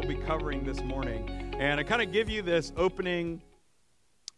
[0.00, 1.54] we'll be covering this morning.
[1.58, 3.42] And I kind of give you this opening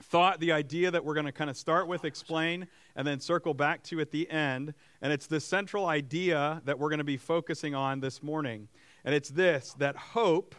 [0.03, 2.67] thought, the idea that we're going to kind of start with, explain,
[2.97, 4.75] and then circle back to at the end.
[5.01, 8.67] And it's the central idea that we're going to be focusing on this morning.
[9.05, 10.57] And it's this that hope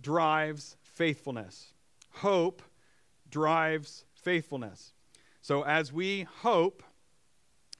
[0.00, 1.72] drives faithfulness.
[2.10, 2.62] Hope
[3.30, 4.92] drives faithfulness.
[5.42, 6.84] So as we hope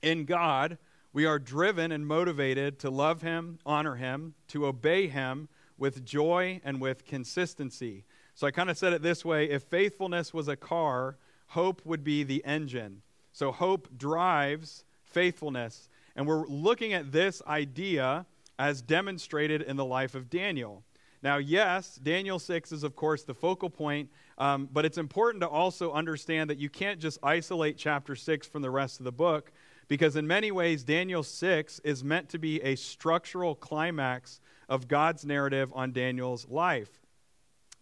[0.03, 0.79] in God,
[1.13, 5.49] we are driven and motivated to love Him, honor Him, to obey Him
[5.81, 8.05] with joy and with consistency.
[8.35, 11.17] So I kind of said it this way if faithfulness was a car,
[11.49, 13.03] hope would be the engine.
[13.33, 15.89] So hope drives faithfulness.
[16.15, 18.27] And we're looking at this idea
[18.59, 20.85] as demonstrated in the life of Daniel.
[21.23, 25.49] Now, yes, Daniel 6 is, of course, the focal point, um, but it's important to
[25.49, 29.53] also understand that you can't just isolate chapter 6 from the rest of the book
[29.89, 34.41] because in many ways, Daniel 6 is meant to be a structural climax
[34.71, 37.01] of God's narrative on Daniel's life.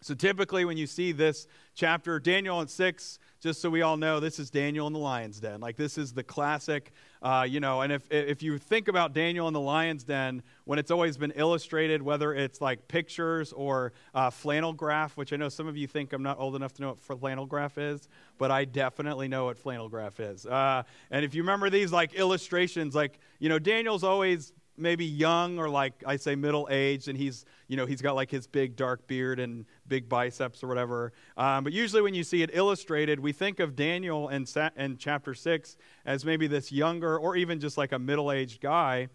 [0.01, 1.45] So typically, when you see this
[1.75, 5.41] chapter, Daniel and 6, just so we all know, this is Daniel in the lion's
[5.41, 5.59] den.
[5.59, 9.49] Like, this is the classic, uh, you know, and if, if you think about Daniel
[9.49, 14.29] in the lion's den, when it's always been illustrated, whether it's like pictures or uh,
[14.29, 16.89] flannel graph, which I know some of you think I'm not old enough to know
[16.89, 20.45] what flannel graph is, but I definitely know what flannel graph is.
[20.45, 25.59] Uh, and if you remember these like illustrations, like, you know, Daniel's always maybe young
[25.59, 28.75] or like I say middle aged, and he's you know he's got like his big
[28.75, 31.13] dark beard and big biceps or whatever.
[31.37, 34.97] Um, but usually when you see it illustrated, we think of Daniel in, sa- in
[34.97, 39.09] chapter six as maybe this younger or even just like a middle aged guy.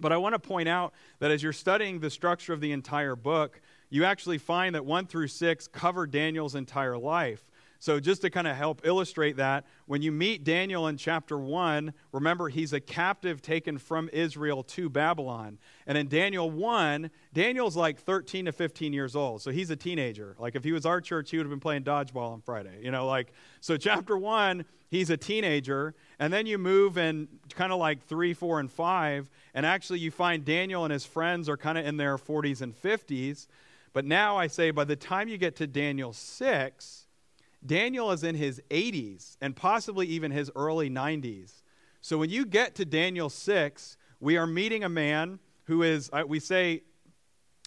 [0.00, 3.14] But I want to point out that as you're studying the structure of the entire
[3.14, 7.49] book, you actually find that one through six cover Daniel's entire life.
[7.82, 11.94] So, just to kind of help illustrate that, when you meet Daniel in chapter 1,
[12.12, 15.58] remember he's a captive taken from Israel to Babylon.
[15.86, 19.40] And in Daniel 1, Daniel's like 13 to 15 years old.
[19.40, 20.36] So, he's a teenager.
[20.38, 22.80] Like, if he was our church, he would have been playing dodgeball on Friday.
[22.82, 23.32] You know, like,
[23.62, 25.94] so chapter 1, he's a teenager.
[26.18, 29.30] And then you move in kind of like 3, 4, and 5.
[29.54, 32.74] And actually, you find Daniel and his friends are kind of in their 40s and
[32.74, 33.46] 50s.
[33.94, 36.99] But now I say by the time you get to Daniel 6,
[37.64, 41.62] Daniel is in his 80s and possibly even his early 90s.
[42.00, 46.24] So when you get to Daniel 6, we are meeting a man who is, uh,
[46.26, 46.82] we say,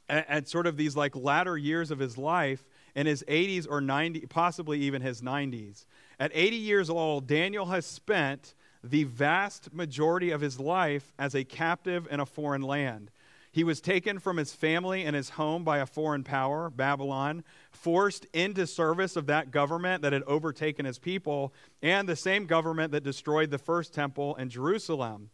[0.10, 2.66] at, at, sort of these like latter years of his life,
[2.96, 5.86] in his 80s or 90, possibly even his 90s.
[6.20, 8.54] At 80 years old, Daniel has spent
[8.84, 13.10] the vast majority of his life as a captive in a foreign land.
[13.54, 18.26] He was taken from his family and his home by a foreign power, Babylon, forced
[18.34, 23.04] into service of that government that had overtaken his people, and the same government that
[23.04, 25.30] destroyed the first temple in Jerusalem.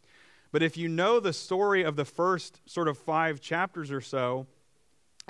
[0.51, 4.47] But if you know the story of the first sort of five chapters or so,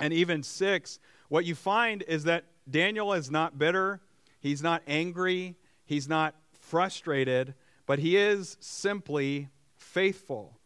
[0.00, 4.00] and even six, what you find is that Daniel is not bitter,
[4.40, 7.54] he's not angry, he's not frustrated,
[7.86, 10.59] but he is simply faithful.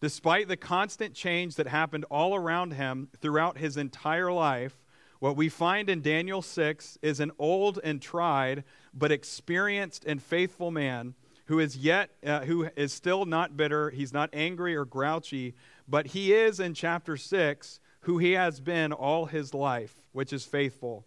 [0.00, 4.74] Despite the constant change that happened all around him throughout his entire life,
[5.18, 10.70] what we find in Daniel 6 is an old and tried, but experienced and faithful
[10.70, 11.14] man
[11.50, 15.52] who is yet uh, who is still not bitter he's not angry or grouchy
[15.88, 20.46] but he is in chapter 6 who he has been all his life which is
[20.46, 21.04] faithful.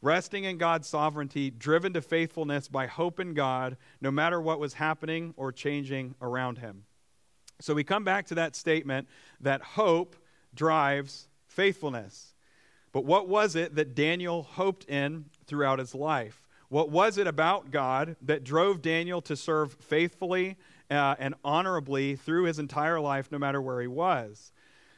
[0.00, 4.74] Resting in god's sovereignty driven to faithfulness by hope in god no matter what was
[4.74, 6.84] happening or changing around him
[7.60, 9.08] so we come back to that statement
[9.40, 10.16] that hope
[10.54, 12.34] drives faithfulness.
[12.92, 16.42] But what was it that Daniel hoped in throughout his life?
[16.68, 20.56] What was it about God that drove Daniel to serve faithfully
[20.90, 24.52] uh, and honorably through his entire life, no matter where he was?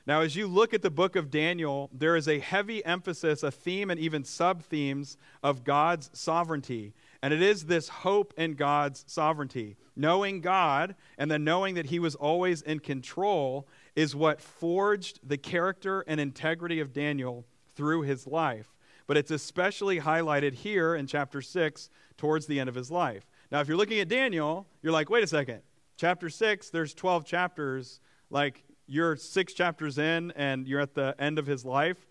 [0.06, 3.50] Now, as you look at the book of Daniel, there is a heavy emphasis, a
[3.50, 6.92] theme, and even sub themes of God's sovereignty.
[7.24, 9.78] And it is this hope in God's sovereignty.
[9.96, 13.66] Knowing God and then knowing that He was always in control
[13.96, 18.74] is what forged the character and integrity of Daniel through his life.
[19.06, 21.88] But it's especially highlighted here in chapter 6
[22.18, 23.24] towards the end of his life.
[23.50, 25.62] Now, if you're looking at Daniel, you're like, wait a second.
[25.96, 28.00] Chapter 6, there's 12 chapters.
[28.28, 32.04] Like, you're six chapters in and you're at the end of his life.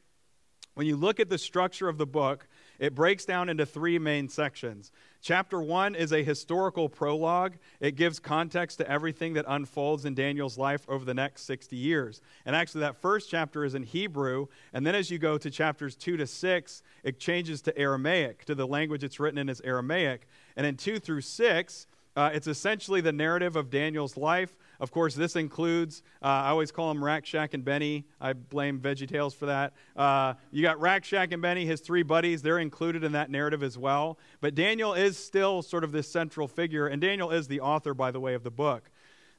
[0.74, 2.48] When you look at the structure of the book,
[2.80, 4.92] it breaks down into three main sections.
[5.22, 7.54] Chapter one is a historical prologue.
[7.80, 12.22] It gives context to everything that unfolds in Daniel's life over the next 60 years.
[12.46, 14.48] And actually, that first chapter is in Hebrew.
[14.74, 18.56] And then as you go to chapters two to six, it changes to Aramaic, to
[18.56, 20.28] the language it's written in is Aramaic.
[20.58, 24.56] And in two through six, Uh, it's essentially the narrative of Daniel's life.
[24.80, 28.06] Of course, this includes, uh, I always call them Rack, Shack, and Benny.
[28.20, 29.74] I blame VeggieTales for that.
[29.96, 32.42] Uh, you got Rack, Shack, and Benny, his three buddies.
[32.42, 34.18] They're included in that narrative as well.
[34.42, 38.12] But Daniel is still sort of this central figure, and Daniel is the author, by
[38.12, 38.90] the way, of the book.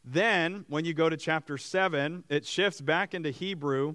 [0.04, 3.94] Then, when you go to chapter 7, it shifts back into Hebrew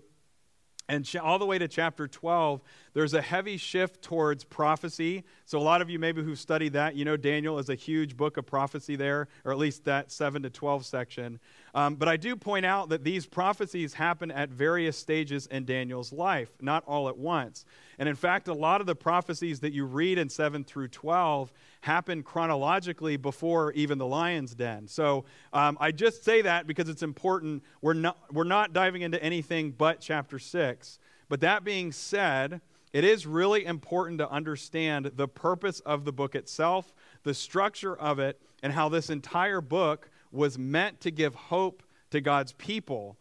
[0.90, 2.62] and all the way to chapter 12,
[3.00, 5.24] there's a heavy shift towards prophecy.
[5.46, 8.18] So, a lot of you, maybe who've studied that, you know Daniel is a huge
[8.18, 11.40] book of prophecy there, or at least that 7 to 12 section.
[11.74, 16.12] Um, but I do point out that these prophecies happen at various stages in Daniel's
[16.12, 17.64] life, not all at once.
[18.00, 21.54] And in fact, a lot of the prophecies that you read in 7 through 12
[21.80, 24.90] happen chronologically before even the lion's den.
[24.90, 25.24] So
[25.54, 27.64] um, I just say that because it's important.
[27.82, 31.00] We're not, we're not diving into anything but chapter 6.
[31.30, 32.60] But that being said,
[32.92, 36.94] it is really important to understand the purpose of the book itself,
[37.24, 42.22] the structure of it, and how this entire book was meant to give hope to
[42.22, 43.18] God's people.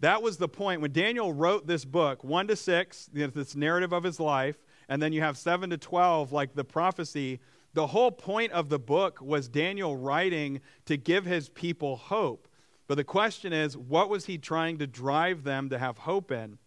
[0.00, 0.82] That was the point.
[0.82, 4.56] When Daniel wrote this book, 1 to 6, this narrative of his life,
[4.88, 7.40] and then you have 7 to 12, like the prophecy,
[7.72, 12.48] the whole point of the book was Daniel writing to give his people hope.
[12.86, 16.58] But the question is, what was he trying to drive them to have hope in?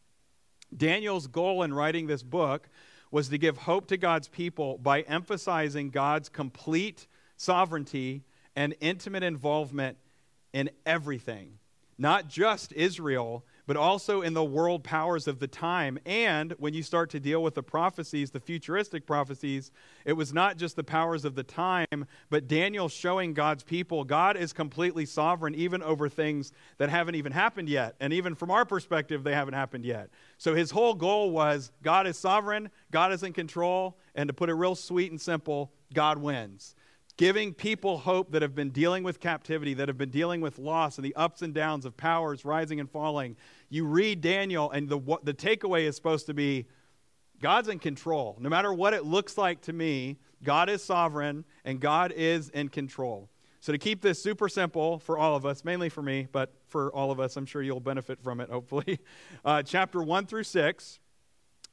[0.76, 2.70] Daniel's goal in writing this book
[3.12, 7.08] was to give hope to God's people by emphasizing God's complete
[7.38, 8.24] sovereignty
[8.56, 9.98] and intimate involvement
[10.54, 11.60] in everything.
[11.98, 16.00] Not just Israel, but also in the world powers of the time.
[16.04, 19.70] And when you start to deal with the prophecies, the futuristic prophecies,
[20.06, 24.38] it was not just the powers of the time, but Daniel showing God's people God
[24.38, 27.96] is completely sovereign even over things that haven't even happened yet.
[28.00, 30.10] And even from our perspective, they haven't happened yet.
[30.40, 34.50] So his whole goal was God is sovereign, God is in control, and to put
[34.50, 36.74] it real sweet and simple, God wins
[37.20, 40.98] giving people hope that have been dealing with captivity, that have been dealing with loss
[40.98, 43.36] and the ups and downs of powers rising and falling.
[43.70, 46.66] You read Daniel, and the, the takeaway is supposed to be
[47.42, 48.38] God's in control.
[48.40, 52.70] No matter what it looks like to me, God is sovereign and God is in
[52.70, 53.30] control.
[53.62, 56.94] So, to keep this super simple for all of us, mainly for me, but for
[56.94, 59.00] all of us, I'm sure you'll benefit from it, hopefully.
[59.46, 61.00] Uh, chapter 1 through 6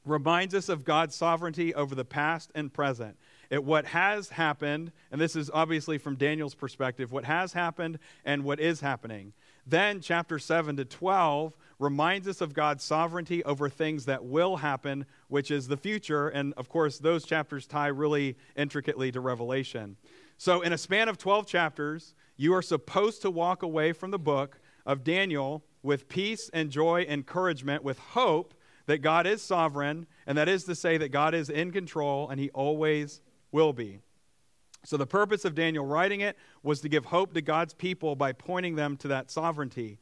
[0.05, 3.17] reminds us of God's sovereignty over the past and present
[3.51, 8.43] at what has happened, and this is obviously from Daniel's perspective, what has happened and
[8.43, 9.33] what is happening.
[9.69, 15.05] Then, chapter 7 to 12 reminds us of God's sovereignty over things that will happen,
[15.27, 16.29] which is the future.
[16.29, 19.97] And of course, those chapters tie really intricately to Revelation.
[20.37, 24.19] So, in a span of 12 chapters, you are supposed to walk away from the
[24.19, 28.53] book of Daniel with peace and joy, encouragement, with hope
[28.85, 32.39] that God is sovereign, and that is to say that God is in control and
[32.39, 33.19] he always
[33.51, 33.99] will be.
[34.83, 38.31] So, the purpose of Daniel writing it was to give hope to God's people by
[38.31, 39.99] pointing them to that sovereignty.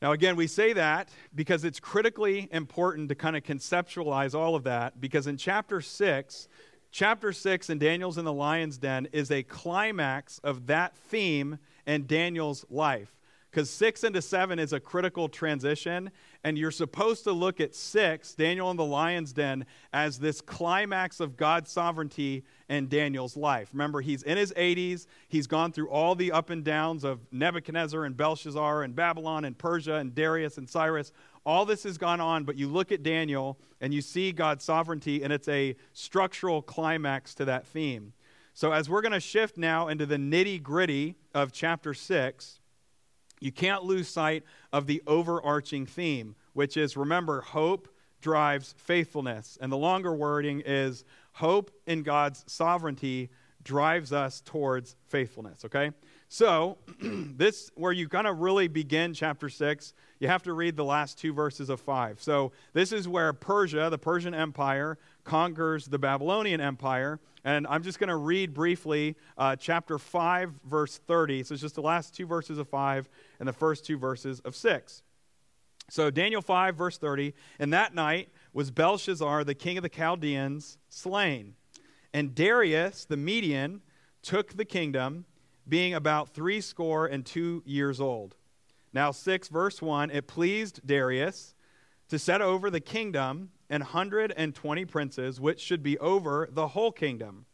[0.00, 4.64] Now, again, we say that because it's critically important to kind of conceptualize all of
[4.64, 6.48] that, because in chapter 6,
[6.90, 12.06] chapter 6 in Daniel's in the lion's den is a climax of that theme in
[12.06, 13.19] Daniel's life
[13.50, 16.10] because six into seven is a critical transition,
[16.44, 21.18] and you're supposed to look at six, Daniel in the lion's den, as this climax
[21.18, 23.70] of God's sovereignty in Daniel's life.
[23.72, 28.04] Remember, he's in his 80s, he's gone through all the up and downs of Nebuchadnezzar
[28.04, 31.12] and Belshazzar and Babylon and Persia and Darius and Cyrus.
[31.44, 35.24] All this has gone on, but you look at Daniel and you see God's sovereignty,
[35.24, 38.12] and it's a structural climax to that theme.
[38.52, 42.59] So, as we're going to shift now into the nitty gritty of chapter 6,
[43.40, 47.88] you can't lose sight of the overarching theme, which is remember, hope
[48.20, 49.58] drives faithfulness.
[49.60, 53.30] And the longer wording is hope in God's sovereignty
[53.62, 55.92] drives us towards faithfulness, okay?
[56.28, 60.84] So, this where you kind of really begin chapter 6, you have to read the
[60.84, 62.22] last two verses of 5.
[62.22, 67.20] So, this is where Persia, the Persian Empire, conquers the Babylonian Empire.
[67.44, 71.42] And I'm just going to read briefly uh, chapter 5, verse 30.
[71.44, 74.54] So, it's just the last two verses of 5 and the first two verses of
[74.54, 75.02] 6.
[75.88, 77.34] So, Daniel 5, verse 30.
[77.58, 81.54] And that night was Belshazzar, the king of the Chaldeans, slain.
[82.12, 83.82] And Darius, the Median,
[84.22, 85.24] took the kingdom,
[85.68, 88.36] being about threescore and two years old.
[88.92, 91.54] Now, 6, verse 1 it pleased Darius
[92.08, 96.68] to set over the kingdom an hundred and twenty princes, which should be over the
[96.68, 97.46] whole kingdom.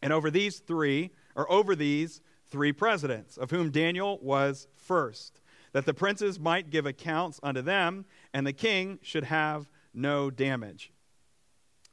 [0.00, 5.40] And over these three, or over these three presidents, of whom Daniel was first,
[5.72, 10.92] that the princes might give accounts unto them, and the king should have no damage.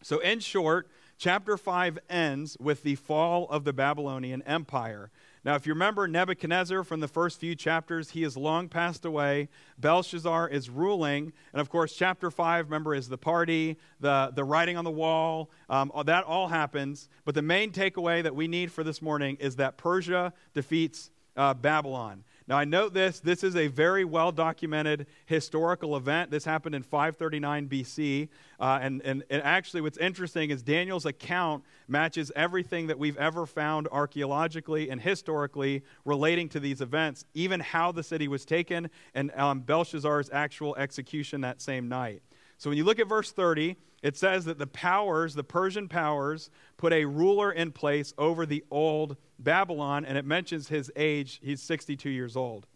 [0.03, 5.11] So, in short, chapter 5 ends with the fall of the Babylonian Empire.
[5.47, 9.47] Now, if you remember Nebuchadnezzar from the first few chapters, he has long passed away.
[9.77, 11.31] Belshazzar is ruling.
[11.53, 15.49] And of course, chapter 5, remember, is the party, the, the writing on the wall.
[15.69, 17.07] Um, that all happens.
[17.23, 21.53] But the main takeaway that we need for this morning is that Persia defeats uh,
[21.53, 22.25] Babylon.
[22.47, 23.19] Now, I note this.
[23.19, 26.31] This is a very well documented historical event.
[26.31, 28.29] This happened in 539 BC.
[28.57, 33.45] Uh, and, and, and actually, what's interesting is Daniel's account matches everything that we've ever
[33.45, 39.29] found archaeologically and historically relating to these events, even how the city was taken and
[39.35, 42.21] um, Belshazzar's actual execution that same night.
[42.57, 46.49] So when you look at verse 30, it says that the powers, the Persian powers,
[46.77, 51.39] put a ruler in place over the old Babylon, and it mentions his age.
[51.43, 52.67] He's 62 years old.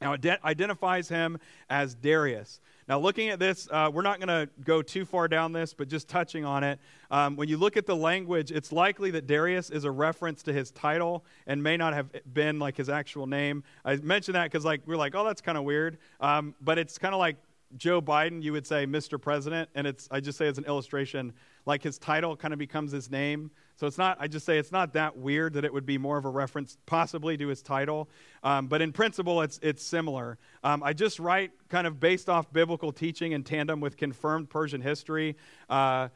[0.00, 1.38] Now, it de- identifies him
[1.68, 2.60] as Darius.
[2.88, 5.88] Now, looking at this, uh, we're not going to go too far down this, but
[5.88, 6.78] just touching on it.
[7.10, 10.52] Um, when you look at the language, it's likely that Darius is a reference to
[10.52, 13.64] his title and may not have been like his actual name.
[13.84, 15.98] I mention that because like we're like, oh, that's kind of weird.
[16.20, 17.36] Um, but it's kind of like
[17.76, 19.20] Joe Biden, you would say Mr.
[19.20, 21.34] President, and it's I just say as an illustration,
[21.66, 23.50] like his title kind of becomes his name.
[23.76, 26.18] So it's not, I just say it's not that weird that it would be more
[26.18, 28.08] of a reference possibly to his title.
[28.42, 30.38] Um, but in principle, it's, it's similar.
[30.64, 34.80] Um, I just write kind of based off biblical teaching in tandem with confirmed Persian
[34.80, 35.36] history.
[35.68, 36.08] Uh,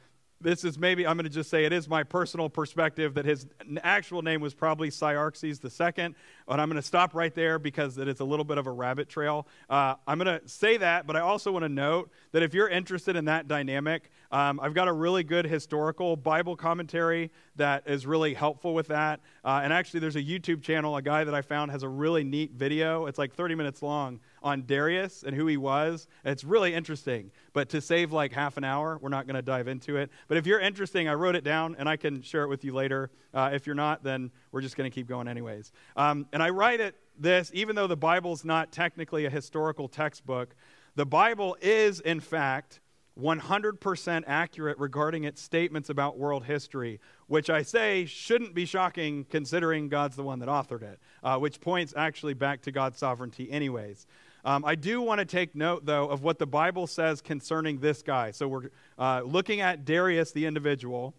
[0.42, 3.46] this is maybe, I'm going to just say it is my personal perspective that his
[3.82, 6.14] actual name was probably Cyaxares II.
[6.46, 8.70] but I'm going to stop right there because it is a little bit of a
[8.70, 9.46] rabbit trail.
[9.70, 12.68] Uh, I'm going to say that, but I also want to note that if you're
[12.68, 18.06] interested in that dynamic, um, I've got a really good historical Bible commentary that is
[18.06, 19.20] really helpful with that.
[19.44, 22.25] Uh, and actually, there's a YouTube channel, a guy that I found has a really
[22.25, 23.06] neat video.
[23.06, 26.06] It's like 30 minutes long on Darius and who he was.
[26.25, 27.30] It's really interesting.
[27.52, 30.11] But to save like half an hour, we're not going to dive into it.
[30.28, 32.72] But if you're interesting, I wrote it down and I can share it with you
[32.75, 33.11] later.
[33.34, 35.72] Uh, if you're not, then we're just going to keep going anyways.
[35.96, 40.54] Um, and I write it this, even though the Bible's not technically a historical textbook,
[40.94, 42.80] the Bible is, in fact,
[43.20, 49.88] 100% accurate regarding its statements about world history, which I say shouldn't be shocking considering
[49.88, 54.06] God's the one that authored it, uh, which points actually back to God's sovereignty, anyways.
[54.44, 58.02] Um, I do want to take note, though, of what the Bible says concerning this
[58.02, 58.32] guy.
[58.32, 61.14] So we're uh, looking at Darius, the individual.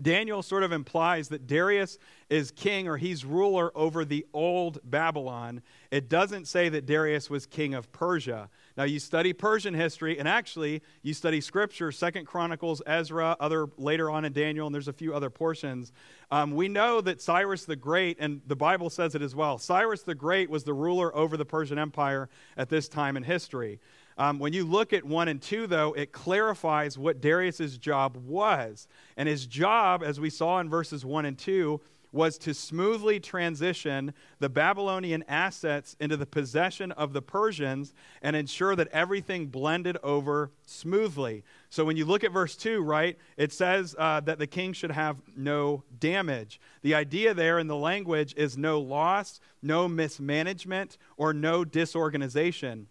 [0.00, 1.98] Daniel sort of implies that Darius
[2.28, 5.62] is king or he's ruler over the old Babylon.
[5.90, 8.50] It doesn't say that Darius was king of Persia.
[8.76, 14.10] Now you study Persian history and actually you study scripture, Second Chronicles, Ezra, other later
[14.10, 15.92] on in Daniel, and there's a few other portions.
[16.30, 20.02] Um, we know that Cyrus the Great, and the Bible says it as well, Cyrus
[20.02, 23.78] the Great was the ruler over the Persian Empire at this time in history.
[24.16, 28.86] Um, when you look at 1 and 2, though, it clarifies what Darius's job was.
[29.16, 31.80] And his job, as we saw in verses 1 and 2,
[32.14, 37.92] was to smoothly transition the Babylonian assets into the possession of the Persians
[38.22, 41.42] and ensure that everything blended over smoothly.
[41.68, 44.92] So when you look at verse 2, right, it says uh, that the king should
[44.92, 46.60] have no damage.
[46.82, 52.86] The idea there in the language is no loss, no mismanagement, or no disorganization.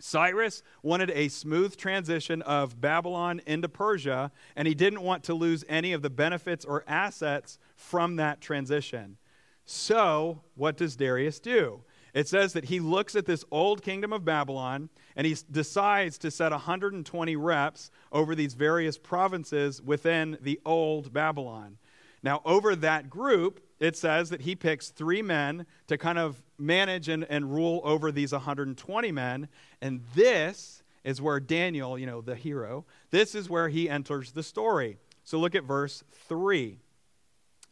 [0.00, 5.64] Cyrus wanted a smooth transition of Babylon into Persia, and he didn't want to lose
[5.68, 9.16] any of the benefits or assets from that transition.
[9.64, 11.84] So, what does Darius do?
[12.12, 16.30] It says that he looks at this old kingdom of Babylon and he decides to
[16.30, 21.78] set 120 reps over these various provinces within the old Babylon.
[22.22, 27.08] Now, over that group, it says that he picks three men to kind of manage
[27.08, 29.48] and, and rule over these 120 men.
[29.80, 34.42] And this is where Daniel, you know, the hero, this is where he enters the
[34.42, 34.98] story.
[35.24, 36.78] So look at verse 3.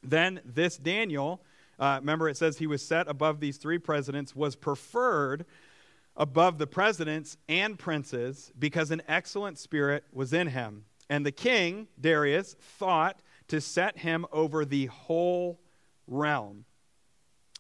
[0.03, 1.43] Then this Daniel,
[1.79, 5.45] uh, remember it says he was set above these three presidents, was preferred
[6.17, 10.85] above the presidents and princes because an excellent spirit was in him.
[11.11, 15.59] And the king, Darius, thought to set him over the whole
[16.09, 16.65] realm.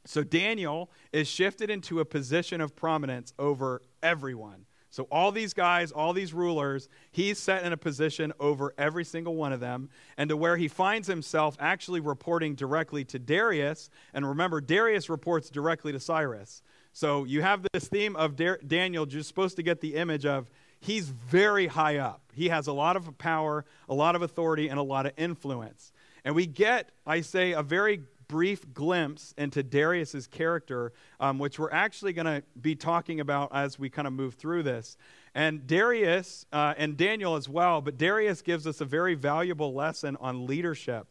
[0.05, 4.65] So Daniel is shifted into a position of prominence over everyone.
[4.91, 9.37] So, all these guys, all these rulers, he's set in a position over every single
[9.37, 13.91] one of them, and to where he finds himself actually reporting directly to Darius.
[14.15, 16.63] And remember, Darius reports directly to Cyrus.
[16.95, 20.49] So, you have this theme of Dar- Daniel just supposed to get the image of
[20.81, 22.23] he's very high up.
[22.33, 25.93] He has a lot of power, a lot of authority, and a lot of influence.
[26.25, 31.73] And we get, I say, a very brief glimpse into Darius's character, um, which we're
[31.73, 34.97] actually going to be talking about as we kind of move through this.
[35.35, 40.17] And Darius, uh, and Daniel as well, but Darius gives us a very valuable lesson
[40.21, 41.07] on leadership.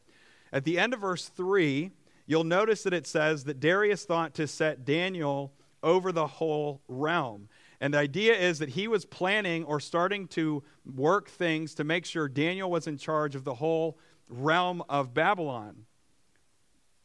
[0.53, 1.91] At the end of verse 3,
[2.27, 5.51] you'll notice that it says that Darius thought to set Daniel
[5.83, 7.49] over the whole realm.
[7.79, 10.63] And the idea is that he was planning or starting to
[10.95, 13.97] work things to make sure Daniel was in charge of the whole
[14.29, 15.85] realm of Babylon.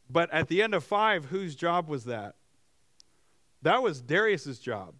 [0.09, 2.35] But at the end of five, whose job was that?
[3.61, 4.95] That was Darius's job.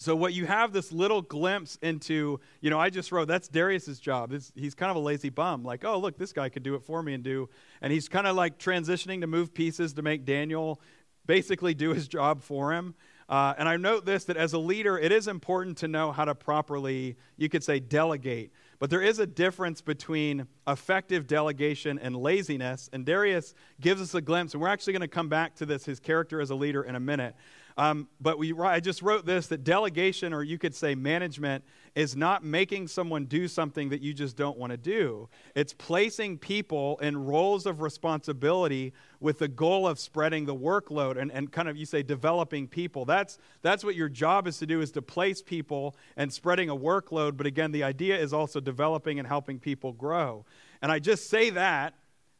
[0.00, 3.98] So what you have this little glimpse into, you know, I just wrote that's Darius's
[3.98, 4.32] job.
[4.32, 5.64] It's, he's kind of a lazy bum.
[5.64, 7.48] Like, oh look, this guy could do it for me and do,
[7.82, 10.80] and he's kind of like transitioning to move pieces to make Daniel
[11.26, 12.94] basically do his job for him.
[13.28, 16.24] Uh, and I note this that as a leader, it is important to know how
[16.24, 18.52] to properly, you could say, delegate.
[18.78, 22.88] But there is a difference between effective delegation and laziness.
[22.92, 25.84] And Darius gives us a glimpse, and we're actually going to come back to this,
[25.84, 27.34] his character as a leader, in a minute.
[27.78, 31.62] Um, but we, I just wrote this that delegation, or you could say management,
[31.94, 35.28] is not making someone do something that you just don't want to do.
[35.54, 41.30] It's placing people in roles of responsibility with the goal of spreading the workload and,
[41.30, 43.04] and kind of, you say, developing people.
[43.04, 46.76] That's, that's what your job is to do, is to place people and spreading a
[46.76, 47.36] workload.
[47.36, 50.44] But again, the idea is also developing and helping people grow.
[50.82, 51.94] And I just say that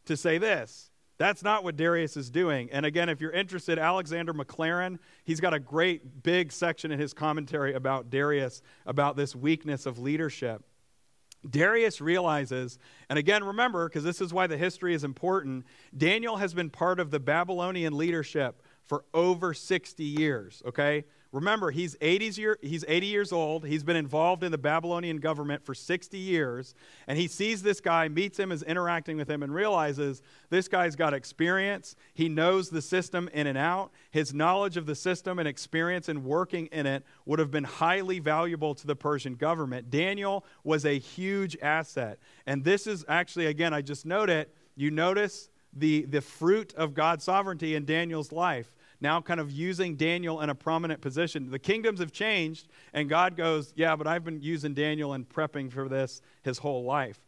[0.06, 2.70] to say this that's not what Darius is doing.
[2.70, 7.12] And again, if you're interested, Alexander Maclaren, he's got a great big section in his
[7.12, 10.64] commentary about Darius, about this weakness of leadership.
[11.48, 16.54] Darius realizes, and again, remember, because this is why the history is important, Daniel has
[16.54, 21.04] been part of the Babylonian leadership for over 60 years, okay?
[21.30, 23.66] Remember, he's 80, year, he's 80 years old.
[23.66, 26.74] He's been involved in the Babylonian government for 60 years.
[27.06, 30.96] And he sees this guy, meets him, is interacting with him, and realizes this guy's
[30.96, 31.96] got experience.
[32.14, 33.90] He knows the system in and out.
[34.10, 38.20] His knowledge of the system and experience in working in it would have been highly
[38.20, 39.90] valuable to the Persian government.
[39.90, 42.18] Daniel was a huge asset.
[42.46, 44.54] And this is actually, again, I just note it.
[44.76, 49.96] You notice the, the fruit of God's sovereignty in Daniel's life now kind of using
[49.96, 51.50] Daniel in a prominent position.
[51.50, 55.72] The kingdoms have changed, and God goes, Yeah, but I've been using Daniel and prepping
[55.72, 57.20] for this his whole life.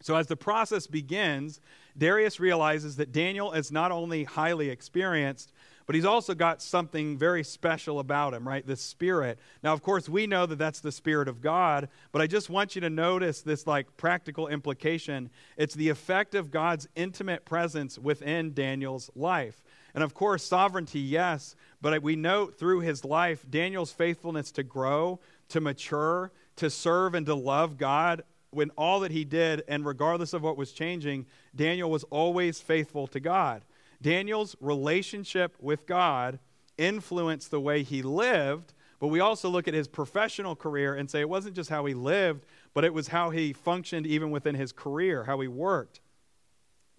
[0.00, 1.60] So, as the process begins,
[1.96, 5.52] Darius realizes that Daniel is not only highly experienced,
[5.88, 8.64] but he's also got something very special about him, right?
[8.64, 9.38] This spirit.
[9.62, 12.74] Now, of course, we know that that's the spirit of God, but I just want
[12.74, 15.30] you to notice this like practical implication.
[15.56, 19.62] It's the effect of God's intimate presence within Daniel's life.
[19.98, 25.18] And of course, sovereignty, yes, but we note through his life Daniel's faithfulness to grow,
[25.48, 30.34] to mature, to serve, and to love God when all that he did, and regardless
[30.34, 33.64] of what was changing, Daniel was always faithful to God.
[34.00, 36.38] Daniel's relationship with God
[36.76, 41.22] influenced the way he lived, but we also look at his professional career and say
[41.22, 44.70] it wasn't just how he lived, but it was how he functioned even within his
[44.70, 45.98] career, how he worked.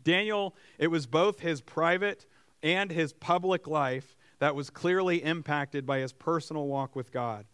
[0.04, 2.26] Daniel, it was both his private
[2.62, 7.46] and his public life that was clearly impacted by his personal walk with God.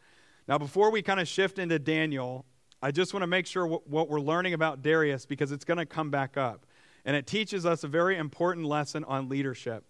[0.47, 2.45] Now, before we kind of shift into Daniel,
[2.81, 5.85] I just want to make sure what, we're learning about Darius because it's going to
[5.85, 6.65] come back up.
[7.03, 9.85] And it teaches us a very important lesson on leadership.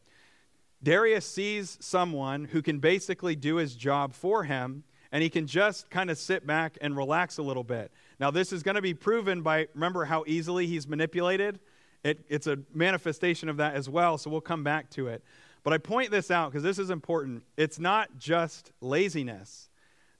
[0.81, 5.89] Darius sees someone who can basically do his job for him, and he can just
[5.89, 7.91] kind of sit back and relax a little bit.
[8.19, 11.59] Now, this is going to be proven by, remember how easily he's manipulated?
[12.05, 15.23] It, it's a manifestation of that as well, so we'll come back to it.
[15.63, 17.41] But I point this out because this is important.
[17.57, 19.69] It's not just laziness.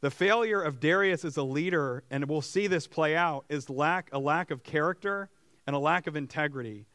[0.02, 4.10] The failure of Darius as a leader, and we'll see this play out, is lack,
[4.12, 5.30] a lack of character
[5.68, 6.88] and a lack of integrity.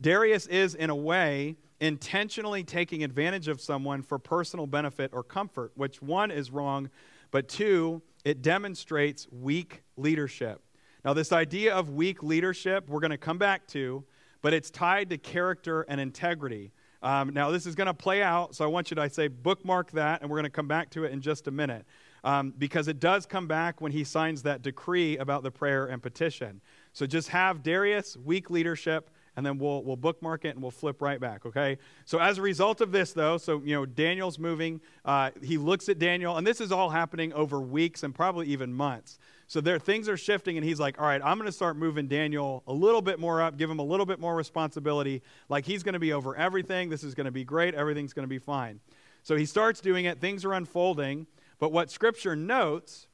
[0.00, 5.70] Darius is, in a way, intentionally taking advantage of someone for personal benefit or comfort,
[5.76, 6.90] which one is wrong,
[7.30, 10.60] but two, it demonstrates weak leadership.
[11.04, 14.02] Now, this idea of weak leadership, we're going to come back to,
[14.42, 16.72] but it's tied to character and integrity.
[17.02, 19.28] Um, now, this is going to play out, so I want you to, I say,
[19.28, 21.84] bookmark that, and we're going to come back to it in just a minute.
[22.24, 26.00] Um, because it does come back when he signs that decree about the prayer and
[26.00, 26.60] petition.
[26.92, 31.00] So just have Darius, weak leadership, and then we'll, we'll bookmark it and we'll flip
[31.00, 31.78] right back, okay?
[32.04, 34.80] So, as a result of this, though, so, you know, Daniel's moving.
[35.04, 38.72] Uh, he looks at Daniel, and this is all happening over weeks and probably even
[38.74, 39.18] months.
[39.46, 42.08] So, there, things are shifting, and he's like, all right, I'm going to start moving
[42.08, 45.22] Daniel a little bit more up, give him a little bit more responsibility.
[45.48, 46.90] Like, he's going to be over everything.
[46.90, 47.74] This is going to be great.
[47.74, 48.80] Everything's going to be fine.
[49.22, 50.20] So, he starts doing it.
[50.20, 51.26] Things are unfolding.
[51.58, 53.06] But what Scripture notes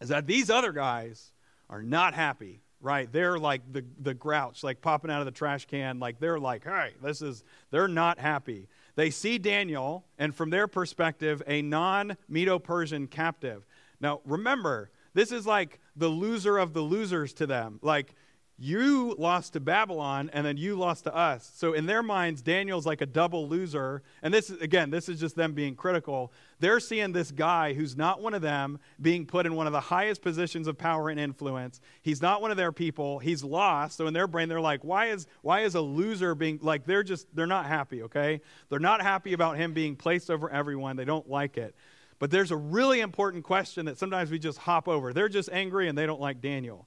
[0.00, 1.32] is that these other guys
[1.70, 3.10] are not happy right?
[3.10, 6.00] They're like the, the grouch, like popping out of the trash can.
[6.00, 8.68] Like they're like, hey, this is, they're not happy.
[8.96, 13.64] They see Daniel, and from their perspective, a non Medo Persian captive.
[14.00, 17.78] Now, remember, this is like the loser of the losers to them.
[17.80, 18.14] Like,
[18.62, 21.50] you lost to Babylon and then you lost to us.
[21.56, 24.02] So in their minds, Daniel's like a double loser.
[24.22, 26.32] And this is, again, this is just them being critical.
[26.60, 29.80] They're seeing this guy who's not one of them being put in one of the
[29.80, 31.80] highest positions of power and influence.
[32.02, 33.18] He's not one of their people.
[33.18, 33.96] He's lost.
[33.96, 37.02] So in their brain, they're like, why is, why is a loser being, like, they're
[37.02, 38.40] just, they're not happy, okay?
[38.68, 40.94] They're not happy about him being placed over everyone.
[40.94, 41.74] They don't like it.
[42.20, 45.12] But there's a really important question that sometimes we just hop over.
[45.12, 46.86] They're just angry and they don't like Daniel.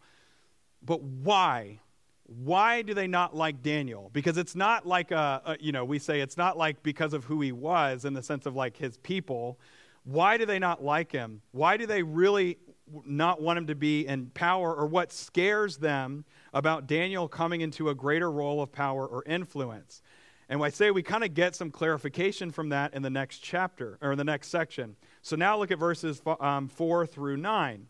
[0.86, 1.80] But why?
[2.28, 4.10] Why do they not like Daniel?
[4.14, 7.26] Because it's not like, a, a, you know, we say it's not like because of
[7.26, 9.60] who he was in the sense of like his people.
[10.04, 11.42] Why do they not like him?
[11.52, 12.58] Why do they really
[13.06, 17.90] not want him to be in power or what scares them about Daniel coming into
[17.90, 20.02] a greater role of power or influence?
[20.48, 23.98] And I say we kind of get some clarification from that in the next chapter
[24.02, 24.96] or in the next section.
[25.24, 27.88] So now look at verses um, 4 through 9.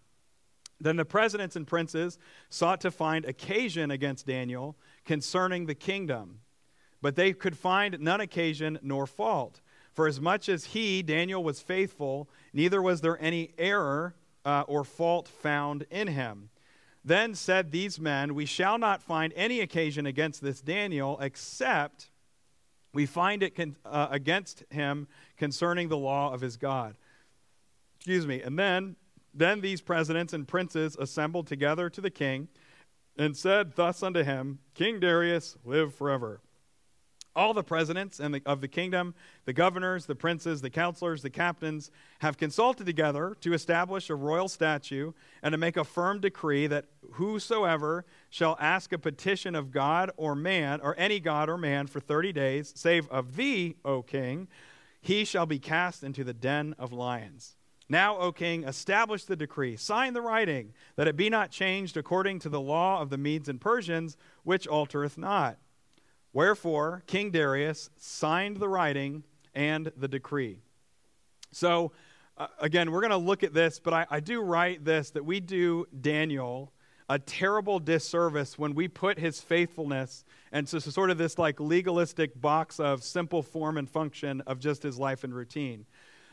[0.85, 6.41] Then the presidents and princes sought to find occasion against Daniel concerning the kingdom,
[7.01, 9.61] but they could find none occasion nor fault.
[9.93, 14.13] For as much as he, Daniel, was faithful, neither was there any error
[14.45, 16.51] uh, or fault found in him.
[17.03, 22.11] Then said these men, We shall not find any occasion against this Daniel, except
[22.93, 26.95] we find it con- uh, against him concerning the law of his God.
[27.97, 28.43] Excuse me.
[28.43, 28.97] And then
[29.35, 32.47] then these presidents and princes assembled together to the king
[33.17, 36.41] and said thus unto him, King Darius, live forever.
[37.37, 41.91] All the presidents the, of the kingdom, the governors, the princes, the counselors, the captains,
[42.19, 46.85] have consulted together to establish a royal statute and to make a firm decree that
[47.13, 51.99] whosoever shall ask a petition of God or man, or any God or man, for
[51.99, 54.47] 30 days, save of thee, O king,
[55.01, 57.57] he shall be cast into the den of lions.
[57.87, 62.39] Now, O king, establish the decree, sign the writing, that it be not changed according
[62.39, 65.57] to the law of the Medes and Persians, which altereth not.
[66.33, 70.59] Wherefore, King Darius signed the writing and the decree.
[71.51, 71.91] So,
[72.37, 75.23] uh, again, we're going to look at this, but I, I do write this that
[75.23, 76.73] we do Daniel
[77.07, 81.59] a terrible disservice when we put his faithfulness and so, so sort of this like
[81.59, 85.85] legalistic box of simple form and function of just his life and routine.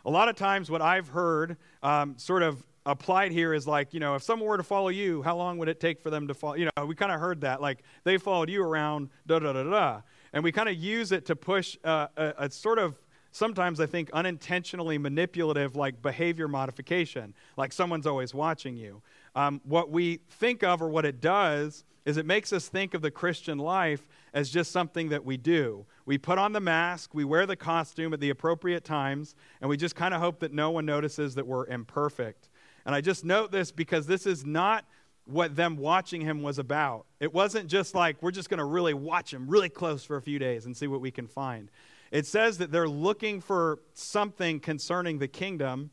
[0.05, 4.01] A lot of times, what I've heard um, sort of applied here is like, you
[4.01, 6.35] know, if someone were to follow you, how long would it take for them to
[6.35, 6.55] follow?
[6.55, 7.61] You know, we kind of heard that.
[7.61, 10.01] Like, they followed you around, da da da da.
[10.33, 12.97] And we kind of use it to push uh, a, a sort of
[13.33, 19.03] sometimes I think unintentionally manipulative, like behavior modification, like someone's always watching you.
[19.35, 23.03] Um, what we think of or what it does is it makes us think of
[23.03, 25.87] the Christian life as just something that we do.
[26.05, 29.77] We put on the mask, we wear the costume at the appropriate times, and we
[29.77, 32.49] just kind of hope that no one notices that we're imperfect.
[32.85, 34.85] And I just note this because this is not
[35.25, 37.07] what them watching him was about.
[37.21, 40.23] It wasn't just like we're just going to really watch him really close for a
[40.23, 41.71] few days and see what we can find.
[42.11, 45.91] It says that they're looking for something concerning the kingdom,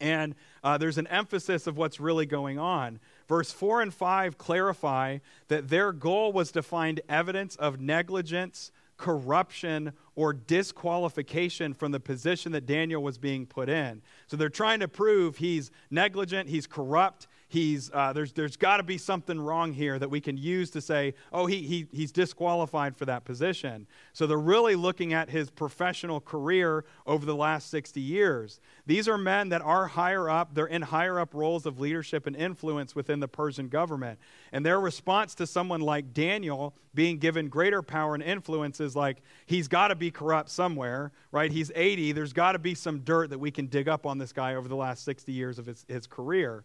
[0.00, 3.00] and uh, there's an emphasis of what's really going on.
[3.28, 9.92] Verse 4 and 5 clarify that their goal was to find evidence of negligence, corruption,
[10.14, 14.02] or disqualification from the position that Daniel was being put in.
[14.26, 18.82] So they're trying to prove he's negligent, he's corrupt, he's, uh, there's, there's got to
[18.82, 22.96] be something wrong here that we can use to say, oh, he, he, he's disqualified
[22.96, 23.86] for that position.
[24.12, 28.60] So they're really looking at his professional career over the last 60 years.
[28.86, 32.36] These are men that are higher up, they're in higher up roles of leadership and
[32.36, 34.18] influence within the Persian government.
[34.52, 39.22] And their response to someone like Daniel being given greater power and influence is like,
[39.46, 41.50] he's got to be corrupt somewhere, right?
[41.50, 42.12] He's 80.
[42.12, 44.68] There's got to be some dirt that we can dig up on this guy over
[44.68, 46.64] the last 60 years of his, his career.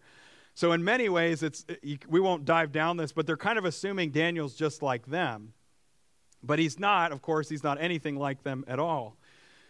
[0.55, 3.65] So, in many ways, it's, eh, we won't dive down this, but they're kind of
[3.65, 5.53] assuming Daniel's just like them.
[6.43, 9.17] But he's not, of course, he's not anything like them at all.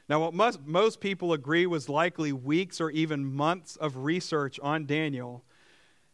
[0.10, 4.86] Now, what most, most people agree was likely weeks or even months of research on
[4.86, 5.46] Daniel.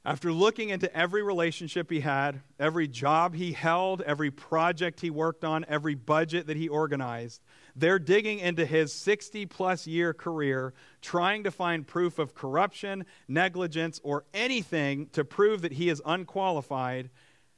[0.06, 5.44] After looking into every relationship he had, every job he held, every project he worked
[5.44, 7.42] on, every budget that he organized,
[7.76, 14.00] they're digging into his 60 plus year career, trying to find proof of corruption, negligence,
[14.02, 17.10] or anything to prove that he is unqualified,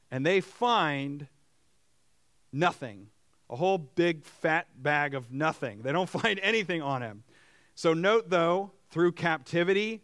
[0.09, 1.27] and they find
[2.51, 3.07] nothing.
[3.51, 5.83] A whole big fat bag of nothing.
[5.83, 7.23] They don't find anything on him.
[7.75, 10.01] So, note though, through captivity,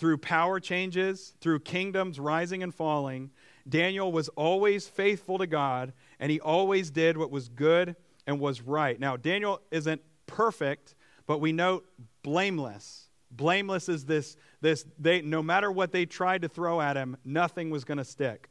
[0.00, 3.30] through power changes, through kingdoms rising and falling,
[3.68, 7.94] Daniel was always faithful to God, and he always did what was good
[8.26, 8.98] and was right.
[8.98, 10.94] Now, Daniel isn't perfect,
[11.26, 11.84] but we note
[12.22, 13.10] blameless.
[13.30, 17.68] Blameless is this, this they, no matter what they tried to throw at him, nothing
[17.68, 18.48] was going to stick.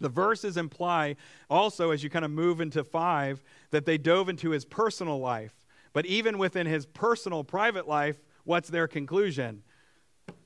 [0.00, 1.14] The verses imply
[1.48, 5.54] also, as you kind of move into five, that they dove into his personal life.
[5.92, 9.62] But even within his personal, private life, what's their conclusion?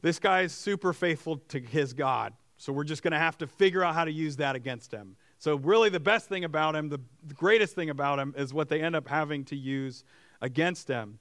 [0.01, 2.35] This guy's super faithful to his God.
[2.57, 5.17] So we're just going to have to figure out how to use that against him.
[5.39, 8.69] So, really, the best thing about him, the, the greatest thing about him, is what
[8.69, 10.05] they end up having to use
[10.41, 11.19] against him.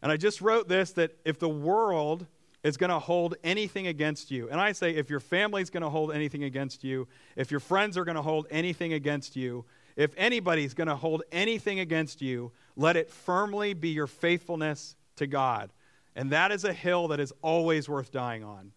[0.00, 2.26] And I just wrote this that if the world
[2.62, 5.90] is going to hold anything against you, and I say if your family's going to
[5.90, 9.64] hold anything against you, if your friends are going to hold anything against you,
[9.96, 15.26] if anybody's going to hold anything against you, let it firmly be your faithfulness to
[15.26, 15.70] God.
[16.16, 18.72] And that is a hill that is always worth dying on.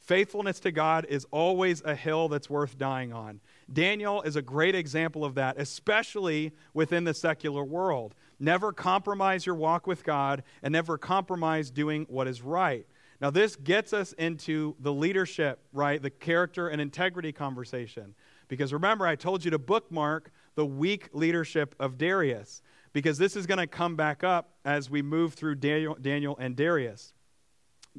[0.00, 3.40] Faithfulness to God is always a hill that's worth dying on.
[3.72, 8.14] Daniel is a great example of that, especially within the secular world.
[8.38, 12.86] Never compromise your walk with God and never compromise doing what is right.
[13.18, 16.02] Now, this gets us into the leadership, right?
[16.02, 18.14] The character and integrity conversation.
[18.48, 22.60] Because remember, I told you to bookmark the weak leadership of Darius,
[22.94, 26.56] because this is going to come back up as we move through Daniel, Daniel and
[26.56, 27.12] Darius.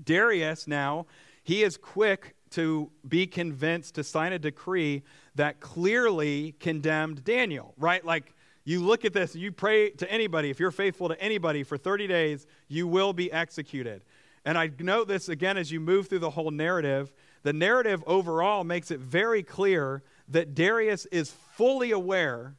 [0.04, 1.06] Darius now
[1.46, 5.04] he is quick to be convinced to sign a decree
[5.36, 8.04] that clearly condemned Daniel, right?
[8.04, 11.78] Like you look at this, you pray to anybody, if you're faithful to anybody for
[11.78, 14.04] 30 days, you will be executed.
[14.44, 17.14] And I note this again as you move through the whole narrative.
[17.44, 22.56] The narrative overall makes it very clear that Darius is fully aware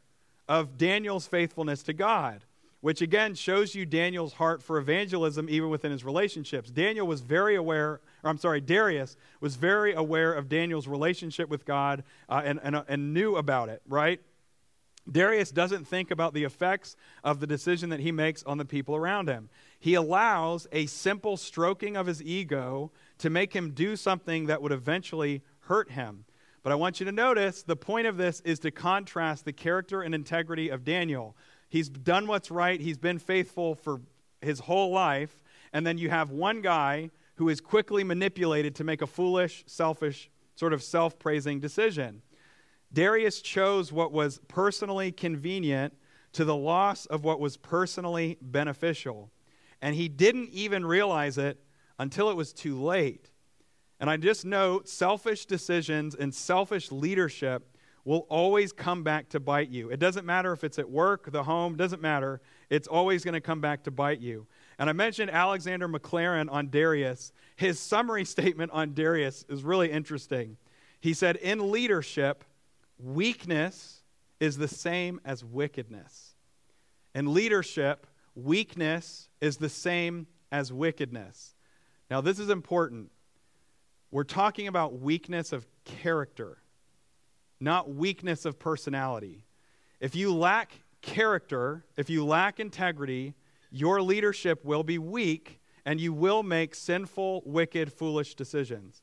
[0.48, 2.44] of Daniel's faithfulness to God,
[2.80, 6.70] which again shows you Daniel's heart for evangelism even within his relationships.
[6.70, 11.64] Daniel was very aware or I'm sorry, Darius was very aware of Daniel's relationship with
[11.64, 14.20] God uh, and, and, and knew about it, right?
[15.10, 18.96] Darius doesn't think about the effects of the decision that he makes on the people
[18.96, 19.48] around him.
[19.78, 24.72] He allows a simple stroking of his ego to make him do something that would
[24.72, 26.24] eventually hurt him.
[26.66, 30.02] But I want you to notice the point of this is to contrast the character
[30.02, 31.36] and integrity of Daniel.
[31.68, 34.00] He's done what's right, he's been faithful for
[34.40, 39.00] his whole life, and then you have one guy who is quickly manipulated to make
[39.00, 42.20] a foolish, selfish, sort of self praising decision.
[42.92, 45.94] Darius chose what was personally convenient
[46.32, 49.30] to the loss of what was personally beneficial.
[49.80, 51.60] And he didn't even realize it
[51.96, 53.30] until it was too late.
[53.98, 59.68] And I just note selfish decisions and selfish leadership will always come back to bite
[59.68, 59.90] you.
[59.90, 62.40] It doesn't matter if it's at work, the home, doesn't matter.
[62.70, 64.46] It's always going to come back to bite you.
[64.78, 67.32] And I mentioned Alexander Maclaren on Darius.
[67.56, 70.56] His summary statement on Darius is really interesting.
[71.00, 72.44] He said, In leadership,
[72.98, 74.02] weakness
[74.38, 76.36] is the same as wickedness.
[77.14, 78.06] In leadership,
[78.36, 81.54] weakness is the same as wickedness.
[82.08, 83.10] Now, this is important.
[84.16, 86.56] We're talking about weakness of character,
[87.60, 89.44] not weakness of personality.
[90.00, 93.34] If you lack character, if you lack integrity,
[93.70, 99.02] your leadership will be weak and you will make sinful, wicked, foolish decisions.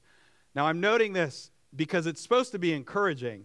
[0.56, 3.44] Now, I'm noting this because it's supposed to be encouraging.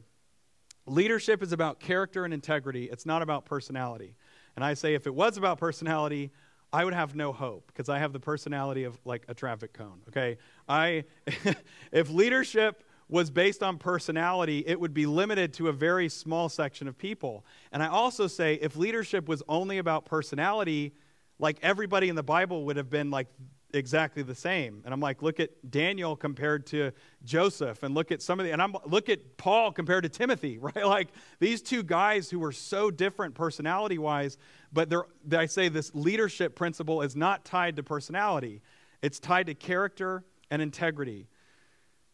[0.87, 4.15] Leadership is about character and integrity, it's not about personality.
[4.57, 6.31] And I say, if it was about personality,
[6.73, 10.01] I would have no hope because I have the personality of like a traffic cone.
[10.09, 11.05] Okay, I
[11.93, 16.87] if leadership was based on personality, it would be limited to a very small section
[16.89, 17.45] of people.
[17.73, 20.93] And I also say if leadership was only about personality,
[21.39, 23.29] like everybody in the Bible would have been like
[23.75, 24.83] exactly the same.
[24.85, 26.93] And I'm like, look at Daniel compared to
[27.25, 30.59] Joseph, and look at some of the, and I'm look at Paul compared to Timothy,
[30.61, 30.87] right?
[30.87, 34.39] Like these two guys who were so different personality wise,
[34.73, 38.63] but they're, I say this leadership principle is not tied to personality,
[39.03, 41.29] it's tied to character and integrity.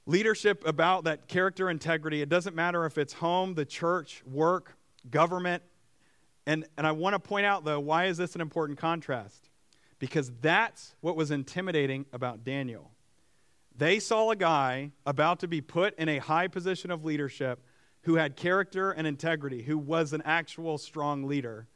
[0.07, 4.77] Leadership about that character integrity, it doesn't matter if it's home, the church, work,
[5.11, 5.63] government,
[6.47, 9.49] and, and I want to point out, though, why is this an important contrast?
[9.99, 12.91] Because that's what was intimidating about Daniel.
[13.77, 17.61] They saw a guy about to be put in a high position of leadership
[18.03, 21.67] who had character and integrity, who was an actual strong leader.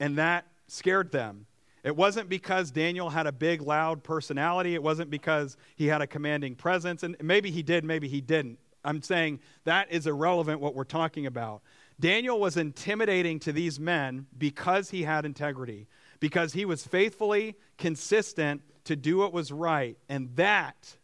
[0.00, 1.46] And that scared them.
[1.84, 4.74] It wasn't because Daniel had a big, loud personality.
[4.74, 7.02] It wasn't because he had a commanding presence.
[7.02, 8.58] And maybe he did, maybe he didn't.
[8.84, 11.62] I'm saying that is irrelevant what we're talking about.
[12.00, 15.88] Daniel was intimidating to these men because he had integrity,
[16.20, 19.96] because he was faithfully consistent to do what was right.
[20.08, 20.96] And that,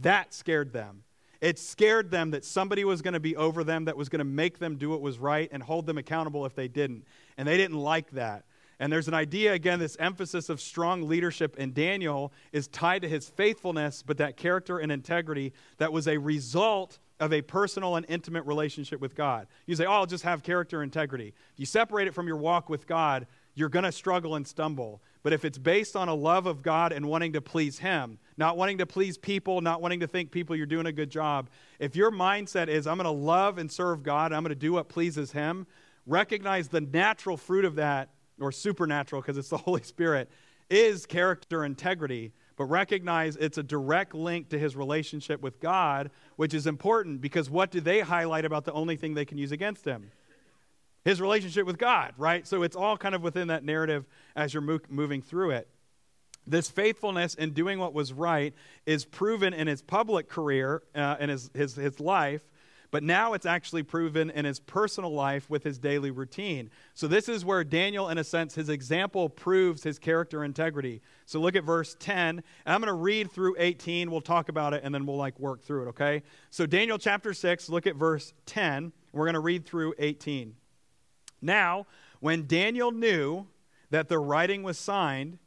[0.00, 1.02] that scared them.
[1.40, 4.24] It scared them that somebody was going to be over them that was going to
[4.24, 7.04] make them do what was right and hold them accountable if they didn't.
[7.36, 8.44] And they didn't like that.
[8.80, 13.08] And there's an idea, again, this emphasis of strong leadership in Daniel is tied to
[13.08, 18.04] his faithfulness, but that character and integrity that was a result of a personal and
[18.08, 19.46] intimate relationship with God.
[19.66, 21.34] You say, oh, I'll just have character integrity.
[21.56, 25.02] You separate it from your walk with God, you're going to struggle and stumble.
[25.22, 28.56] But if it's based on a love of God and wanting to please Him, not
[28.56, 31.96] wanting to please people, not wanting to think people you're doing a good job, if
[31.96, 34.88] your mindset is, I'm going to love and serve God, I'm going to do what
[34.88, 35.66] pleases Him,
[36.06, 40.30] recognize the natural fruit of that, or supernatural because it's the Holy Spirit,
[40.68, 42.32] is character integrity.
[42.56, 47.50] But recognize it's a direct link to his relationship with God, which is important because
[47.50, 50.12] what do they highlight about the only thing they can use against him?
[51.04, 52.46] His relationship with God, right?
[52.46, 55.68] So it's all kind of within that narrative as you're mo- moving through it.
[56.46, 58.54] This faithfulness in doing what was right
[58.86, 62.42] is proven in his public career, uh, in his, his, his life,
[62.90, 66.70] but now it's actually proven in his personal life with his daily routine.
[66.92, 71.00] So this is where Daniel, in a sense, his example proves his character integrity.
[71.26, 74.12] So look at verse 10, and I'm going to read through 18.
[74.12, 76.22] We'll talk about it, and then we'll like work through it, okay?
[76.50, 78.92] So Daniel chapter 6, look at verse 10.
[79.12, 80.54] We're going to read through 18.
[81.44, 81.86] Now,
[82.20, 83.46] when Daniel knew
[83.90, 85.38] that the writing was signed,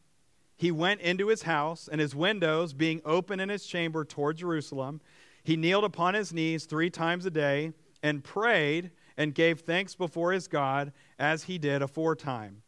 [0.56, 5.02] he went into his house, and his windows being open in his chamber toward Jerusalem,
[5.44, 10.32] he kneeled upon his knees three times a day and prayed and gave thanks before
[10.32, 12.62] his God as he did aforetime.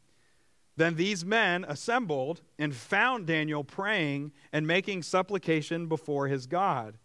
[0.75, 6.97] Then these men assembled and found Daniel praying and making supplication before his God.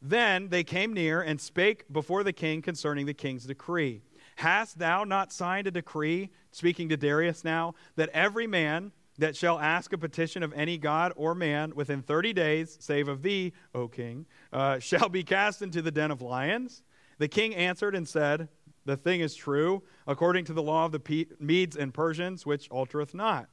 [0.00, 4.02] Then they came near and spake before the king concerning the king's decree.
[4.36, 9.58] Hast thou not signed a decree, speaking to Darius now, that every man that shall
[9.58, 13.86] ask a petition of any god or man within 30 days, save of thee, O
[13.88, 16.82] king, uh, shall be cast into the den of lions?
[17.18, 18.48] The king answered and said,
[18.84, 23.14] The thing is true, according to the law of the Medes and Persians, which altereth
[23.14, 23.48] not.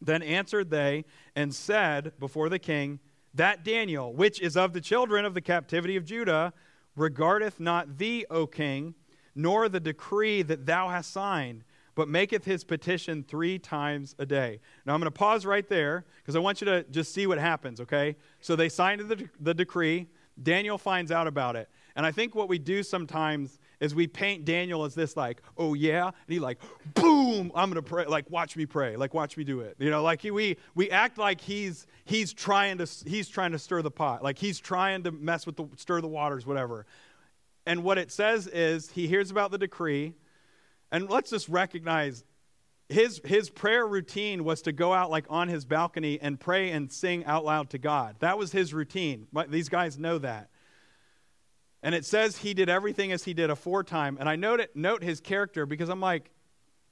[0.00, 1.04] Then answered they
[1.36, 2.98] and said before the king,
[3.32, 6.52] That Daniel, which is of the children of the captivity of Judah,
[6.96, 8.94] regardeth not thee, O king,
[9.34, 14.60] nor the decree that thou hast signed, but maketh his petition three times a day.
[14.84, 17.38] Now I'm going to pause right there because I want you to just see what
[17.38, 18.16] happens, okay?
[18.40, 20.08] So they signed the, the decree.
[20.42, 21.68] Daniel finds out about it.
[21.96, 25.74] And I think what we do sometimes is we paint Daniel as this, like, oh
[25.74, 26.58] yeah, and he like,
[26.94, 29.76] boom, I'm gonna pray, like, watch me pray, like, watch me do it.
[29.78, 33.82] You know, like we we act like he's he's trying to he's trying to stir
[33.82, 36.86] the pot, like he's trying to mess with the stir the waters, whatever.
[37.66, 40.14] And what it says is he hears about the decree,
[40.92, 42.24] and let's just recognize
[42.88, 46.92] his, his prayer routine was to go out like on his balcony and pray and
[46.92, 48.16] sing out loud to God.
[48.20, 49.26] That was his routine.
[49.48, 50.50] These guys know that.
[51.82, 54.16] And it says he did everything as he did aforetime.
[54.18, 56.30] And I note, it, note his character because I'm like,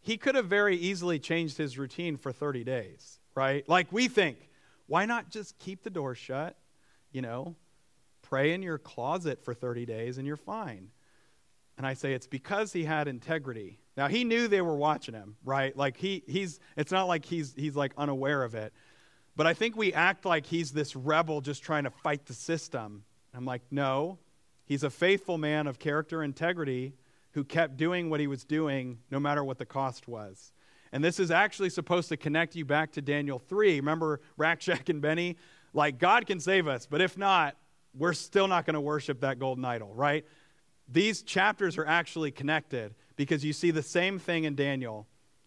[0.00, 3.66] he could have very easily changed his routine for 30 days, right?
[3.68, 4.50] Like we think,
[4.86, 6.56] why not just keep the door shut?
[7.12, 7.56] You know,
[8.32, 10.88] pray in your closet for 30 days and you're fine.
[11.76, 13.78] And I say it's because he had integrity.
[13.94, 15.76] Now he knew they were watching him, right?
[15.76, 18.72] Like he he's it's not like he's he's like unaware of it.
[19.36, 23.04] But I think we act like he's this rebel just trying to fight the system.
[23.34, 24.18] I'm like, no.
[24.64, 26.94] He's a faithful man of character integrity
[27.32, 30.54] who kept doing what he was doing no matter what the cost was.
[30.90, 33.76] And this is actually supposed to connect you back to Daniel 3.
[33.76, 35.36] Remember Rakshak and Benny?
[35.74, 37.56] Like, God can save us, but if not,
[37.96, 40.24] we're still not going to worship that golden idol, right?
[40.88, 45.06] These chapters are actually connected because you see the same thing in Daniel.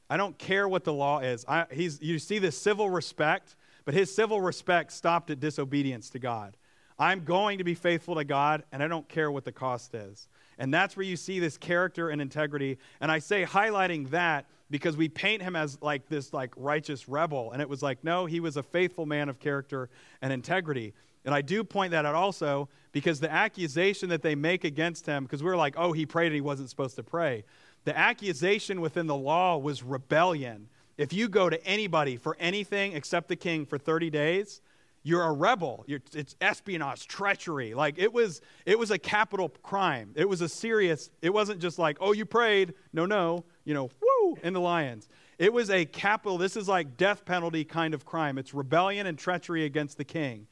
[0.09, 1.45] I don't care what the law is.
[1.47, 3.55] I, he's, you see this civil respect,
[3.85, 6.57] but his civil respect stopped at disobedience to God.
[6.97, 10.27] I'm going to be faithful to God, and I don't care what the cost is.
[10.57, 12.77] And that's where you see this character and integrity.
[13.01, 17.51] And I say highlighting that because we paint him as like this like righteous rebel.
[17.51, 19.89] And it was like, no, he was a faithful man of character
[20.21, 20.93] and integrity.
[21.25, 25.23] And I do point that out also because the accusation that they make against him,
[25.23, 27.43] because we are like, oh, he prayed and he wasn't supposed to pray.
[27.83, 30.69] The accusation within the law was rebellion.
[30.97, 34.61] If you go to anybody for anything except the king for 30 days,
[35.03, 35.83] you're a rebel.
[35.87, 37.73] You're, it's espionage, treachery.
[37.73, 40.11] Like it was, it was a capital crime.
[40.15, 41.11] It was a serious.
[41.21, 42.73] It wasn't just like, oh, you prayed.
[42.91, 43.45] No, no.
[43.65, 45.07] You know, woo, in the lions.
[45.37, 46.37] It was a capital.
[46.37, 48.37] This is like death penalty kind of crime.
[48.37, 50.47] It's rebellion and treachery against the king.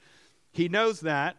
[0.54, 1.36] He knows that.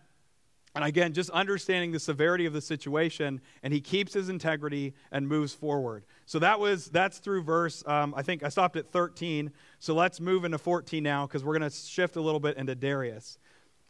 [0.75, 5.29] And again, just understanding the severity of the situation, and he keeps his integrity and
[5.29, 6.05] moves forward.
[6.27, 7.85] So that was that's through verse.
[7.87, 9.53] Um, I think I stopped at 13.
[9.79, 12.75] So let's move into 14 now, because we're going to shift a little bit into
[12.75, 13.39] Darius.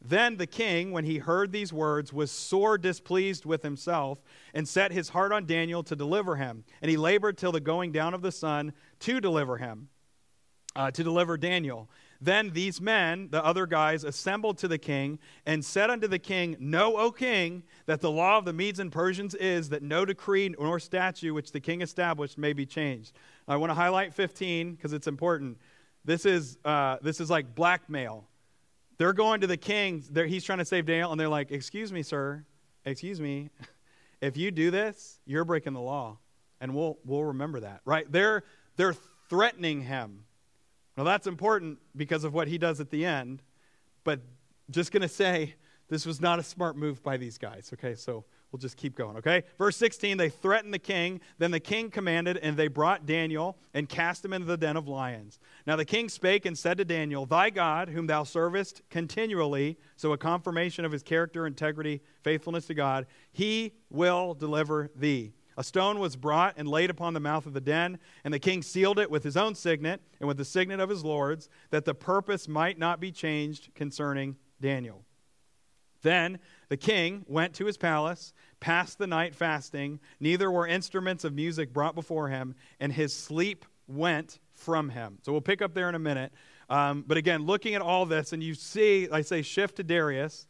[0.06, 4.22] Then the king, when he heard these words, was sore displeased with himself,
[4.52, 6.64] and set his heart on Daniel to deliver him.
[6.82, 9.88] And he labored till the going down of the sun to deliver him,
[10.76, 11.88] uh, to deliver Daniel.
[12.24, 16.56] Then these men, the other guys, assembled to the king and said unto the king,
[16.58, 20.54] Know, O king, that the law of the Medes and Persians is that no decree
[20.58, 23.12] nor statute which the king established may be changed.
[23.46, 25.58] I want to highlight 15 because it's important.
[26.06, 28.26] This is, uh, this is like blackmail.
[28.96, 32.02] They're going to the king, he's trying to save Daniel, and they're like, Excuse me,
[32.02, 32.44] sir,
[32.84, 33.50] excuse me.
[34.20, 36.16] If you do this, you're breaking the law.
[36.58, 38.10] And we'll, we'll remember that, right?
[38.10, 38.42] They're,
[38.76, 38.94] they're
[39.28, 40.24] threatening him.
[40.96, 43.42] Now, that's important because of what he does at the end,
[44.04, 44.20] but
[44.70, 45.54] just going to say
[45.88, 47.94] this was not a smart move by these guys, okay?
[47.94, 49.42] So we'll just keep going, okay?
[49.58, 51.20] Verse 16, they threatened the king.
[51.38, 54.88] Then the king commanded, and they brought Daniel and cast him into the den of
[54.88, 55.38] lions.
[55.66, 60.12] Now the king spake and said to Daniel, Thy God, whom thou servest continually, so
[60.12, 65.34] a confirmation of his character, integrity, faithfulness to God, he will deliver thee.
[65.56, 68.62] A stone was brought and laid upon the mouth of the den, and the king
[68.62, 71.94] sealed it with his own signet and with the signet of his lords, that the
[71.94, 75.04] purpose might not be changed concerning Daniel.
[76.02, 76.38] Then
[76.68, 81.72] the king went to his palace, passed the night fasting, neither were instruments of music
[81.72, 85.18] brought before him, and his sleep went from him.
[85.22, 86.32] So we'll pick up there in a minute.
[86.68, 90.46] Um, but again, looking at all this, and you see, I say, shift to Darius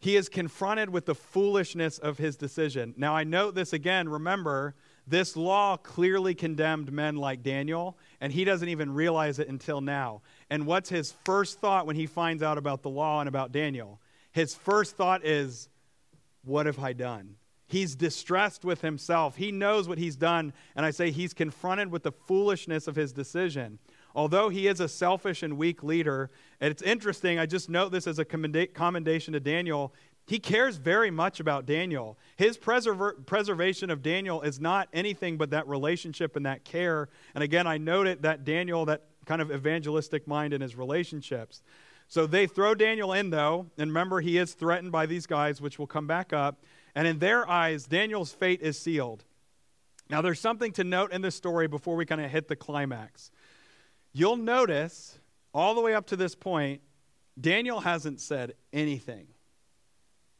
[0.00, 2.94] he is confronted with the foolishness of his decision.
[2.96, 4.08] Now, I note this again.
[4.08, 4.74] Remember,
[5.06, 10.22] this law clearly condemned men like Daniel, and he doesn't even realize it until now.
[10.50, 14.00] And what's his first thought when he finds out about the law and about Daniel?
[14.30, 15.68] His first thought is,
[16.44, 17.34] What have I done?
[17.66, 19.36] He's distressed with himself.
[19.36, 23.12] He knows what he's done, and I say he's confronted with the foolishness of his
[23.12, 23.78] decision
[24.18, 26.28] although he is a selfish and weak leader,
[26.60, 29.94] and it's interesting, I just note this as a commendation to Daniel.
[30.26, 32.18] He cares very much about Daniel.
[32.34, 37.08] His preserver- preservation of Daniel is not anything but that relationship and that care.
[37.36, 41.62] And again, I noted that Daniel, that kind of evangelistic mind in his relationships.
[42.08, 45.78] So they throw Daniel in, though, and remember, he is threatened by these guys, which
[45.78, 46.64] will come back up.
[46.96, 49.22] And in their eyes, Daniel's fate is sealed.
[50.10, 53.30] Now, there's something to note in this story before we kind of hit the climax.
[54.18, 55.16] You'll notice
[55.54, 56.80] all the way up to this point,
[57.40, 59.28] Daniel hasn't said anything.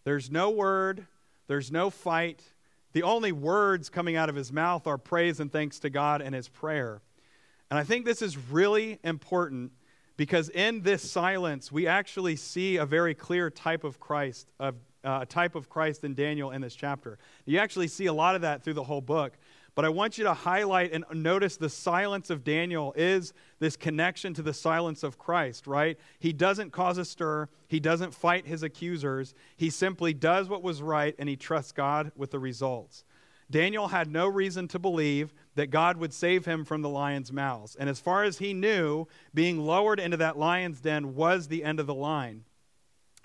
[0.03, 1.07] There's no word,
[1.47, 2.43] there's no fight.
[2.93, 6.35] The only words coming out of his mouth are praise and thanks to God and
[6.35, 7.03] his prayer.
[7.71, 9.71] And I think this is really important
[10.17, 14.75] because in this silence, we actually see a very clear type of Christ, of,
[15.05, 17.17] uh, a type of Christ in Daniel in this chapter.
[17.45, 19.39] You actually see a lot of that through the whole book.
[19.79, 24.35] But I want you to highlight and notice the silence of Daniel is this connection
[24.35, 25.97] to the silence of Christ, right?
[26.19, 29.35] He doesn't cause a stir, he doesn't fight his accusers.
[29.57, 33.05] He simply does what was right and he trusts God with the results.
[33.53, 37.77] Daniel had no reason to believe that God would save him from the lion's mouths.
[37.77, 41.79] And as far as he knew, being lowered into that lion's den was the end
[41.79, 42.43] of the line.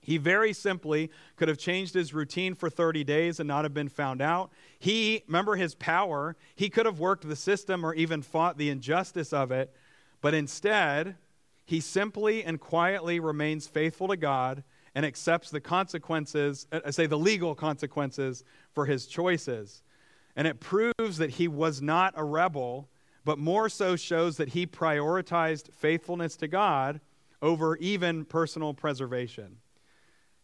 [0.04, 3.90] He very simply could have changed his routine for 30 days and not have been
[3.90, 4.52] found out.
[4.78, 9.32] He, remember his power, he could have worked the system or even fought the injustice
[9.32, 9.74] of it,
[10.22, 11.16] but instead,
[11.66, 17.08] he simply and quietly remains faithful to God and accepts the consequences, I uh, say
[17.08, 18.44] the legal consequences
[18.74, 19.82] for his choices.
[20.36, 22.90] And it proves that he was not a rebel,
[23.24, 27.00] but more so shows that he prioritized faithfulness to God
[27.42, 29.58] over even personal preservation.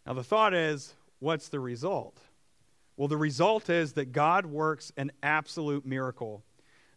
[0.10, 2.18] Now, the thought is what's the result?
[2.98, 6.44] Well, the result is that God works an absolute miracle.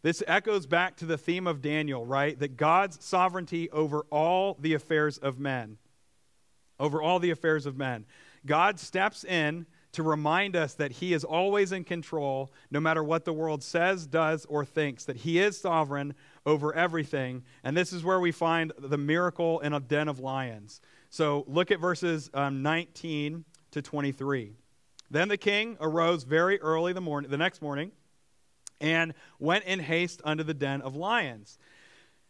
[0.00, 2.36] This echoes back to the theme of Daniel, right?
[2.38, 5.76] That God's sovereignty over all the affairs of men.
[6.80, 8.06] Over all the affairs of men.
[8.46, 13.26] God steps in to remind us that He is always in control, no matter what
[13.26, 16.14] the world says, does, or thinks, that He is sovereign
[16.46, 17.44] over everything.
[17.62, 20.80] And this is where we find the miracle in a den of lions.
[21.12, 24.54] So look at verses um, 19 to 23.
[25.10, 27.92] Then the king arose very early the, morning, the next morning
[28.80, 31.58] and went in haste unto the den of lions.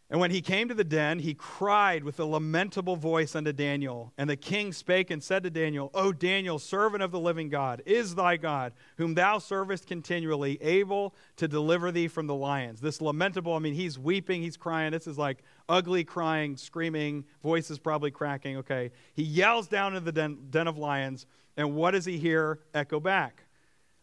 [0.09, 4.13] And when he came to the den, he cried with a lamentable voice unto Daniel.
[4.17, 7.81] And the king spake and said to Daniel, O Daniel, servant of the living God,
[7.85, 12.79] is thy God, whom thou servest continually, able to deliver thee from the lions?
[12.79, 14.91] This lamentable, I mean, he's weeping, he's crying.
[14.91, 18.57] This is like ugly crying, screaming, voice is probably cracking.
[18.57, 18.91] Okay.
[19.15, 21.25] He yells down into the den, den of lions.
[21.57, 23.45] And what does he hear echo back?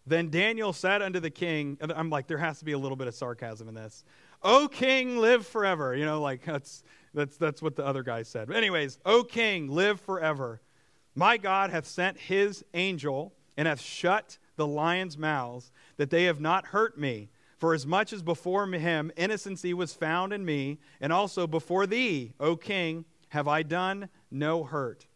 [0.07, 3.07] Then Daniel said unto the king, I'm like, there has to be a little bit
[3.07, 4.03] of sarcasm in this.
[4.43, 5.95] O king, live forever.
[5.95, 6.83] You know, like that's
[7.13, 8.49] that's that's what the other guy said.
[8.49, 10.61] But anyways, O king, live forever.
[11.15, 16.41] My God hath sent his angel and hath shut the lions' mouths, that they have
[16.41, 17.31] not hurt me.
[17.59, 22.33] For as much as before him innocency was found in me, and also before thee,
[22.41, 25.07] O king, have I done no hurt.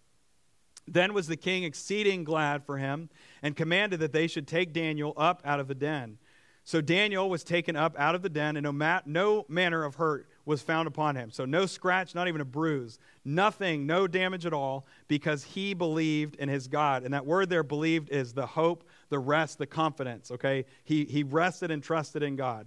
[0.87, 3.09] Then was the king exceeding glad for him
[3.43, 6.19] and commanded that they should take Daniel up out of the den.
[6.67, 9.97] So Daniel was taken up out of the den, and no, ma- no manner of
[9.97, 11.31] hurt was found upon him.
[11.31, 16.37] So no scratch, not even a bruise, nothing, no damage at all, because he believed
[16.37, 17.03] in his God.
[17.03, 20.65] And that word there, believed, is the hope, the rest, the confidence, okay?
[20.85, 22.67] He, he rested and trusted in God.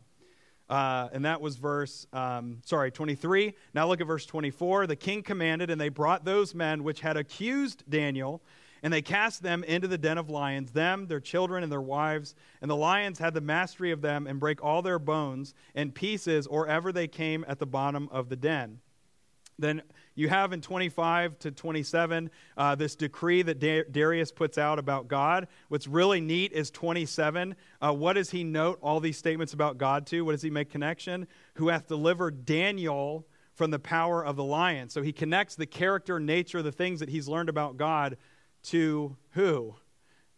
[0.70, 3.56] Uh, and that was verse, um, sorry, 23.
[3.74, 4.86] Now look at verse 24.
[4.86, 8.44] The king commanded, and they brought those men which had accused Daniel
[8.88, 12.36] and they cast them into the den of lions, them, their children, and their wives.
[12.62, 16.48] And the lions had the mastery of them and break all their bones in pieces
[16.48, 18.80] or ever they came at the bottom of the den.
[19.60, 19.82] Then
[20.16, 25.50] you have in 25 to 27 uh, this decree that Darius puts out about God.
[25.68, 27.58] What's really neat is 27.
[27.82, 30.22] Uh, what does he note all these statements about God to?
[30.22, 31.28] What does he make connection?
[31.56, 34.88] Who hath delivered Daniel from the power of the lion.
[34.88, 38.16] So he connects the character, nature, the things that he's learned about God
[38.64, 39.76] to who?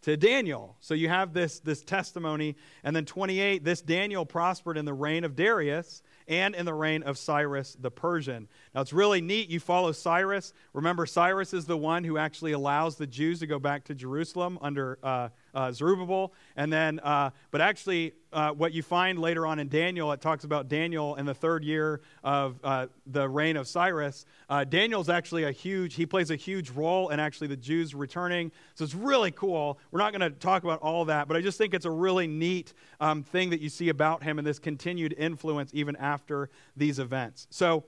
[0.04, 0.78] To Daniel.
[0.80, 2.56] So you have this, this testimony.
[2.84, 7.04] And then 28, this Daniel prospered in the reign of Darius and in the reign
[7.04, 8.48] of Cyrus the Persian.
[8.74, 9.50] Now it's really neat.
[9.50, 10.54] You follow Cyrus.
[10.74, 14.58] Remember, Cyrus is the one who actually allows the Jews to go back to Jerusalem
[14.62, 16.34] under uh, uh, Zerubbabel.
[16.56, 20.44] And then, uh, but actually, uh, what you find later on in Daniel, it talks
[20.44, 24.26] about Daniel in the third year of uh, the reign of Cyrus.
[24.50, 28.52] Uh, Daniel's actually a huge, he plays a huge role in actually the Jews returning.
[28.76, 29.80] So it's really cool.
[29.92, 32.28] We're not going to talk about all that, but I just think it's a really
[32.28, 37.00] neat um, thing that you see about him and this continued influence even after these
[37.00, 37.48] events.
[37.50, 37.86] So,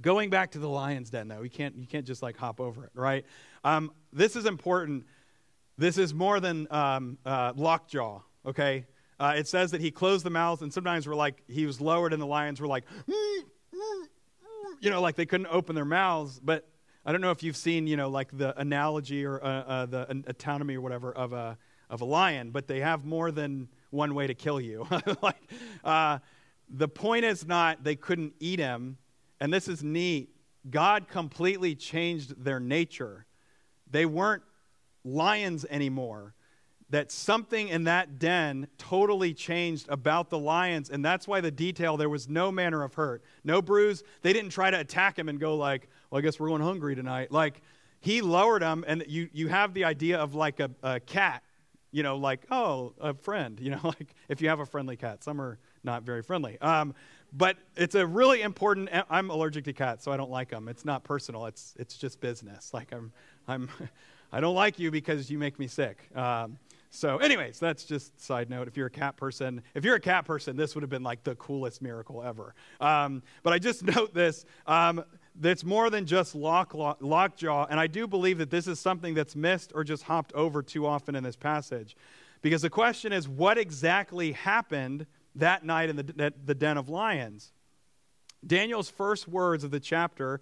[0.00, 2.84] Going back to the lion's den, though, you can't, you can't just like hop over
[2.84, 3.24] it, right?
[3.64, 5.06] Um, this is important
[5.78, 8.86] this is more than um, uh, lockjaw, okay?
[9.18, 12.12] Uh, it says that he closed the mouths, and sometimes we're like, he was lowered,
[12.12, 12.84] and the lions were like,
[14.80, 16.40] you know, like they couldn't open their mouths.
[16.42, 16.68] But
[17.04, 20.06] I don't know if you've seen, you know, like the analogy or uh, uh, the
[20.08, 21.56] anatomy or whatever of a,
[21.88, 24.86] of a lion, but they have more than one way to kill you.
[25.22, 25.50] like,
[25.84, 26.18] uh,
[26.68, 28.98] the point is not they couldn't eat him,
[29.40, 30.30] and this is neat.
[30.68, 33.24] God completely changed their nature.
[33.88, 34.42] They weren't
[35.06, 36.34] lions anymore.
[36.90, 41.96] That something in that den totally changed about the lions, and that's why the detail
[41.96, 44.04] there was no manner of hurt, no bruise.
[44.22, 46.94] They didn't try to attack him and go like, "Well, I guess we're going hungry
[46.94, 47.60] tonight." Like
[47.98, 51.42] he lowered them, and you you have the idea of like a, a cat,
[51.90, 55.24] you know, like oh, a friend, you know, like if you have a friendly cat.
[55.24, 56.56] Some are not very friendly.
[56.60, 56.94] Um,
[57.32, 58.88] but it's a really important.
[59.10, 60.68] I'm allergic to cats, so I don't like them.
[60.68, 61.46] It's not personal.
[61.46, 62.72] It's it's just business.
[62.72, 63.12] Like I'm
[63.48, 63.68] I'm
[64.32, 66.08] I don't like you because you make me sick.
[66.16, 66.58] Um,
[66.90, 68.68] so, anyways, that's just side note.
[68.68, 71.24] If you're a cat person, if you're a cat person, this would have been like
[71.24, 72.54] the coolest miracle ever.
[72.80, 74.44] Um, but I just note this.
[74.66, 75.04] Um,
[75.64, 79.36] more than just lock, lock, lockjaw, and I do believe that this is something that's
[79.36, 81.96] missed or just hopped over too often in this passage.
[82.40, 87.52] Because the question is, what exactly happened that night in the, the den of lions?
[88.46, 90.40] Daniel's first words of the chapter,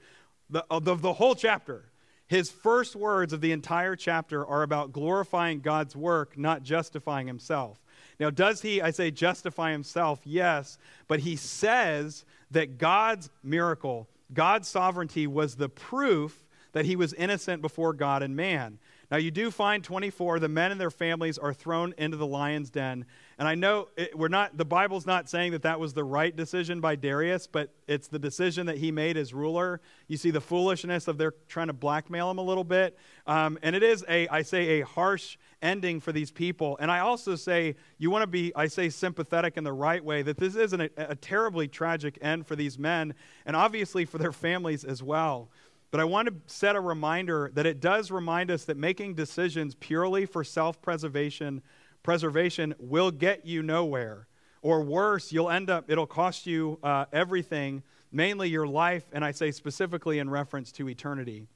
[0.50, 1.86] the, of the whole chapter,
[2.26, 7.82] his first words of the entire chapter are about glorifying God's work, not justifying himself.
[8.18, 10.20] Now, does he, I say, justify himself?
[10.24, 17.12] Yes, but he says that God's miracle, God's sovereignty, was the proof that he was
[17.14, 18.78] innocent before God and man.
[19.10, 22.70] Now, you do find 24, the men and their families are thrown into the lion's
[22.70, 23.04] den.
[23.38, 26.34] And I know it, we're not, the Bible's not saying that that was the right
[26.34, 29.80] decision by Darius, but it's the decision that he made as ruler.
[30.06, 32.96] You see the foolishness of their trying to blackmail him a little bit.
[33.26, 36.76] Um, and it is a, I say, a harsh ending for these people.
[36.80, 40.22] And I also say, you want to be, I say, sympathetic in the right way,
[40.22, 43.14] that this isn't a, a terribly tragic end for these men,
[43.46, 45.48] and obviously for their families as well.
[45.90, 49.76] But I want to set a reminder that it does remind us that making decisions
[49.76, 51.62] purely for self preservation
[52.04, 54.28] preservation will get you nowhere.
[54.62, 57.82] Or worse, you'll end up, it'll cost you uh, everything,
[58.12, 61.48] mainly your life, and I say specifically in reference to eternity.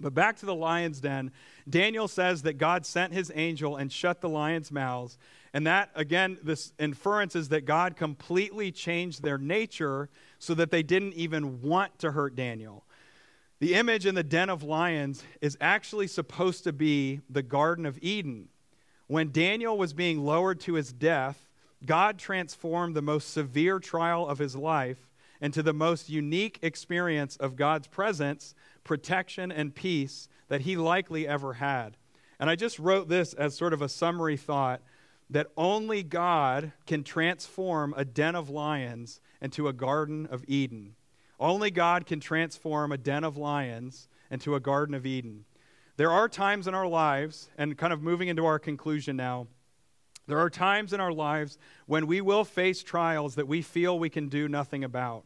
[0.00, 1.32] But back to the lion's den,
[1.68, 5.18] Daniel says that God sent his angel and shut the lions' mouths.
[5.52, 10.08] And that, again, this inference is that God completely changed their nature
[10.38, 12.84] so that they didn't even want to hurt Daniel.
[13.60, 17.98] The image in the den of lions is actually supposed to be the Garden of
[18.00, 18.48] Eden.
[19.08, 21.48] When Daniel was being lowered to his death,
[21.84, 25.08] God transformed the most severe trial of his life
[25.40, 28.54] into the most unique experience of God's presence,
[28.84, 31.96] protection, and peace that he likely ever had.
[32.38, 34.82] And I just wrote this as sort of a summary thought
[35.30, 40.96] that only God can transform a den of lions into a Garden of Eden.
[41.40, 45.44] Only God can transform a den of lions into a Garden of Eden.
[45.98, 49.48] There are times in our lives, and kind of moving into our conclusion now,
[50.28, 54.08] there are times in our lives when we will face trials that we feel we
[54.08, 55.24] can do nothing about.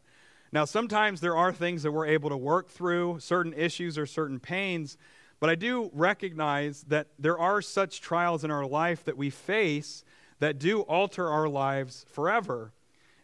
[0.51, 4.41] Now, sometimes there are things that we're able to work through, certain issues or certain
[4.41, 4.97] pains,
[5.41, 10.05] but I do recognize that there are such trials in our life that we face
[10.39, 12.73] that do alter our lives forever.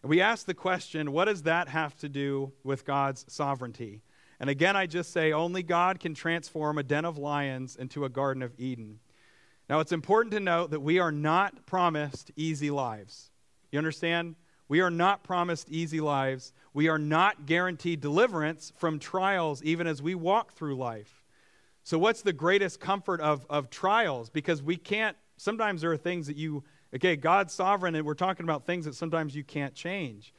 [0.03, 4.03] And we ask the question what does that have to do with God's sovereignty?
[4.39, 8.09] And again, I just say only God can transform a den of lions into a
[8.09, 8.99] Garden of Eden.
[9.69, 13.29] Now, it's important to note that we are not promised easy lives.
[13.71, 14.35] You understand?
[14.67, 16.53] We are not promised easy lives.
[16.73, 21.23] We are not guaranteed deliverance from trials even as we walk through life.
[21.83, 24.29] So, what's the greatest comfort of, of trials?
[24.29, 26.63] Because we can't, sometimes there are things that you,
[26.95, 30.33] okay, God's sovereign, and we're talking about things that sometimes you can't change.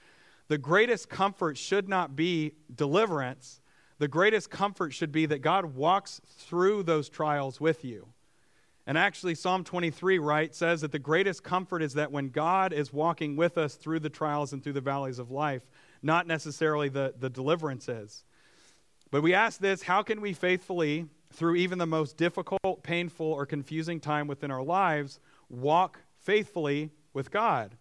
[0.47, 3.61] The greatest comfort should not be deliverance.
[4.01, 8.09] The greatest comfort should be that God walks through those trials with you.
[8.87, 12.95] And actually, Psalm 23, right, says that the greatest comfort is that when God is
[12.95, 15.61] walking with us through the trials and through the valleys of life,
[16.03, 18.25] not necessarily the, the deliverance is.
[19.11, 23.45] But we ask this how can we faithfully, through even the most difficult, painful, or
[23.45, 25.21] confusing time within our lives,
[25.51, 27.77] walk faithfully with God?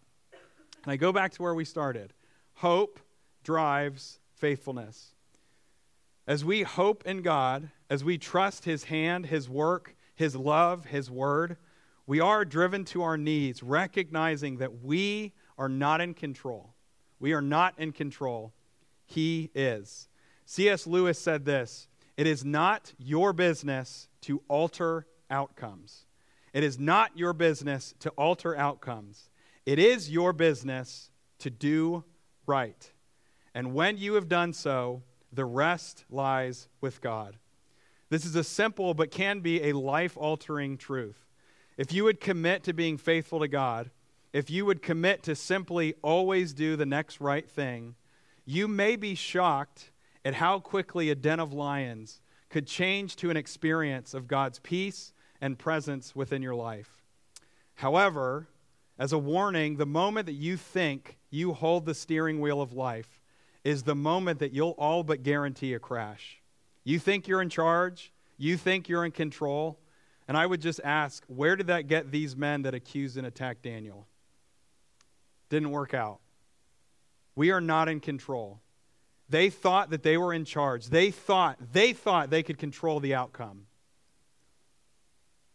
[0.84, 2.12] And I go back to where we started
[2.56, 3.00] hope
[3.42, 5.14] drives faithfulness.
[6.30, 11.10] As we hope in God, as we trust His hand, His work, his love, His
[11.10, 11.58] word,
[12.06, 16.76] we are driven to our knees, recognizing that we are not in control.
[17.20, 18.54] We are not in control.
[19.06, 20.08] He is.
[20.46, 20.86] C.S.
[20.86, 26.06] Lewis said this It is not your business to alter outcomes.
[26.54, 29.32] It is not your business to alter outcomes.
[29.66, 31.10] It is your business
[31.40, 32.04] to do
[32.46, 32.92] right.
[33.56, 35.02] And when you have done so,
[35.32, 37.38] the rest lies with God.
[38.10, 41.26] This is a simple but can be a life altering truth.
[41.78, 43.92] If you would commit to being faithful to God,
[44.34, 47.96] if you would commit to simply always do the next right thing,
[48.46, 49.92] you may be shocked
[50.26, 55.14] at how quickly a den of lions could change to an experience of God's peace
[55.40, 57.04] and presence within your life.
[57.76, 58.48] However,
[58.98, 63.19] as a warning, the moment that you think you hold the steering wheel of life
[63.64, 66.42] is the moment that you'll all but guarantee a crash.
[66.84, 69.80] You think you're in charge, you think you're in control.
[70.28, 73.64] And I would just ask, where did that get these men that accused and attacked
[73.64, 74.08] Daniel?
[75.50, 76.20] Didn't work out.
[77.36, 78.62] We are not in control.
[79.28, 80.88] They thought that they were in charge.
[80.88, 83.66] They thought they thought they could control the outcome.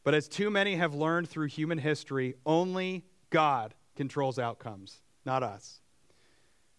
[0.02, 5.80] But as too many have learned through human history, only God controls outcomes, not us.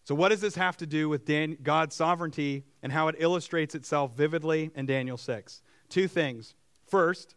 [0.06, 3.74] So, what does this have to do with Dan- God's sovereignty and how it illustrates
[3.74, 5.62] itself vividly in Daniel 6?
[5.90, 6.54] Two things.
[6.88, 7.34] First,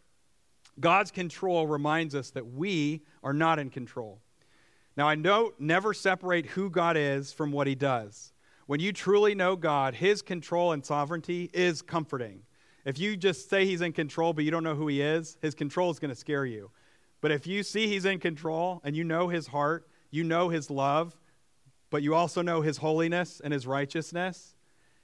[0.79, 4.21] God's control reminds us that we are not in control.
[4.95, 8.33] Now, I know never separate who God is from what he does.
[8.67, 12.43] When you truly know God, his control and sovereignty is comforting.
[12.85, 15.55] If you just say he's in control but you don't know who he is, his
[15.55, 16.69] control is going to scare you.
[17.19, 20.69] But if you see he's in control and you know his heart, you know his
[20.69, 21.18] love,
[21.89, 24.55] but you also know his holiness and his righteousness,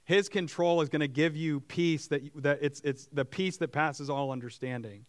[0.04, 3.72] his control is going to give you peace that, that it's, it's the peace that
[3.72, 5.04] passes all understanding.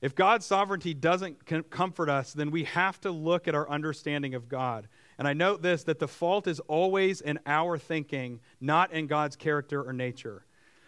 [0.00, 4.48] If God's sovereignty doesn't comfort us, then we have to look at our understanding of
[4.48, 4.88] God.
[5.18, 9.36] And I note this that the fault is always in our thinking, not in God's
[9.36, 10.44] character or nature.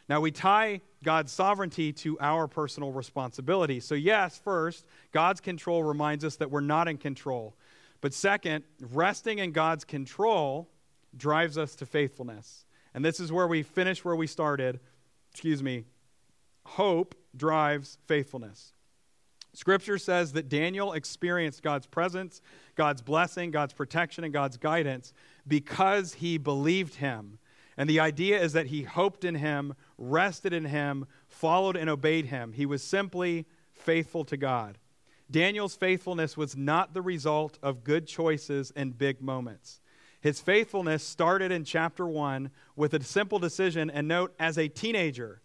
[0.09, 3.81] Now, we tie God's sovereignty to our personal responsibility.
[3.81, 7.57] So, yes, first, God's control reminds us that we're not in control.
[8.07, 10.71] But second, resting in God's control
[11.17, 12.65] drives us to faithfulness.
[12.95, 14.79] And this is where we finish where we started.
[15.33, 15.87] Excuse me.
[16.67, 18.75] Hope drives faithfulness.
[19.55, 22.41] Scripture says that Daniel experienced God's presence,
[22.77, 25.13] God's blessing, God's protection, and God's guidance
[25.49, 27.41] because he believed him.
[27.77, 32.27] And the idea is that he hoped in him, rested in him, followed and obeyed
[32.27, 32.53] him.
[32.53, 34.79] He was simply faithful to God.
[35.31, 39.81] Daniel's faithfulness was not the result of good choices and big moments.
[40.21, 45.41] His faithfulness started in chapter 1 with a simple decision, and note, as a teenager,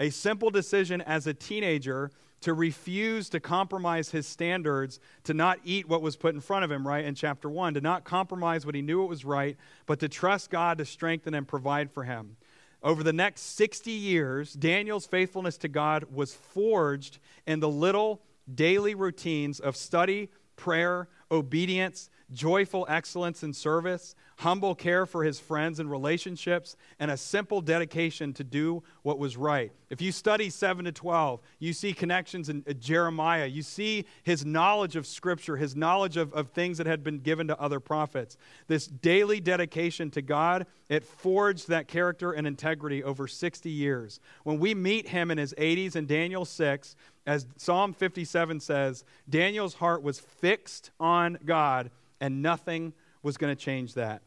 [0.00, 2.10] a simple decision as a teenager
[2.40, 6.70] to refuse to compromise his standards, to not eat what was put in front of
[6.70, 9.56] him, right, in chapter 1, to not compromise what he knew it was right,
[9.86, 12.36] but to trust God to strengthen and provide for him.
[12.82, 18.20] Over the next 60 years, Daniel's faithfulness to God was forged in the little
[18.52, 25.78] daily routines of study, prayer, obedience, joyful excellence in service, humble care for his friends
[25.78, 29.72] and relationships, and a simple dedication to do what was right.
[29.90, 33.46] If you study 7 to 12, you see connections in uh, Jeremiah.
[33.46, 37.46] You see his knowledge of Scripture, his knowledge of, of things that had been given
[37.48, 38.36] to other prophets.
[38.66, 44.18] This daily dedication to God, it forged that character and integrity over 60 years.
[44.42, 46.96] When we meet him in his 80s in Daniel 6,
[47.26, 53.60] as Psalm 57 says, Daniel's heart was fixed on God, and nothing was going to
[53.60, 54.22] change that.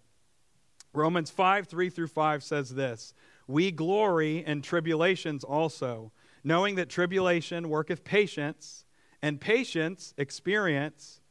[0.94, 3.14] Romans 5 3 through 5 says this
[3.48, 6.12] We glory in tribulations also,
[6.44, 8.86] knowing that tribulation worketh patience,
[9.22, 11.22] and patience experience,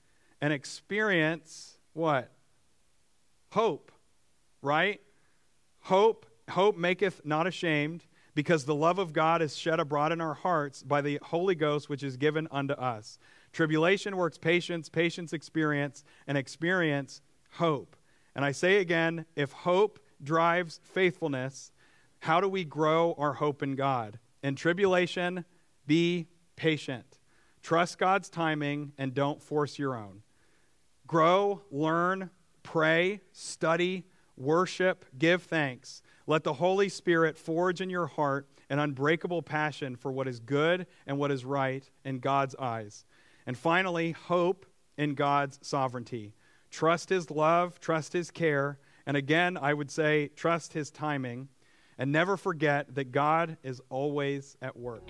[0.41, 2.31] and experience what?
[3.51, 3.91] Hope,
[4.62, 5.01] right?
[5.81, 8.05] Hope, hope maketh not ashamed
[8.37, 11.89] because the love of God is shed abroad in our hearts by the Holy Ghost,
[11.89, 13.18] which is given unto us.
[13.51, 17.22] Tribulation works patience, patience experience, and experience
[17.53, 17.97] hope.
[18.34, 21.72] And I say again, if hope drives faithfulness,
[22.18, 24.18] how do we grow our hope in God?
[24.43, 25.47] In tribulation,
[25.87, 27.18] be patient.
[27.62, 30.22] Trust God's timing and don't force your own.
[31.07, 32.28] Grow, learn,
[32.62, 34.05] pray, study,
[34.37, 36.03] worship, give thanks.
[36.27, 40.87] Let the Holy Spirit forge in your heart an unbreakable passion for what is good
[41.07, 43.05] and what is right in God's eyes.
[43.47, 44.66] And finally, hope
[44.99, 46.35] in God's sovereignty.
[46.70, 51.49] Trust His love, trust His care, and again, I would say, trust His timing,
[51.97, 55.09] and never forget that God is always at work.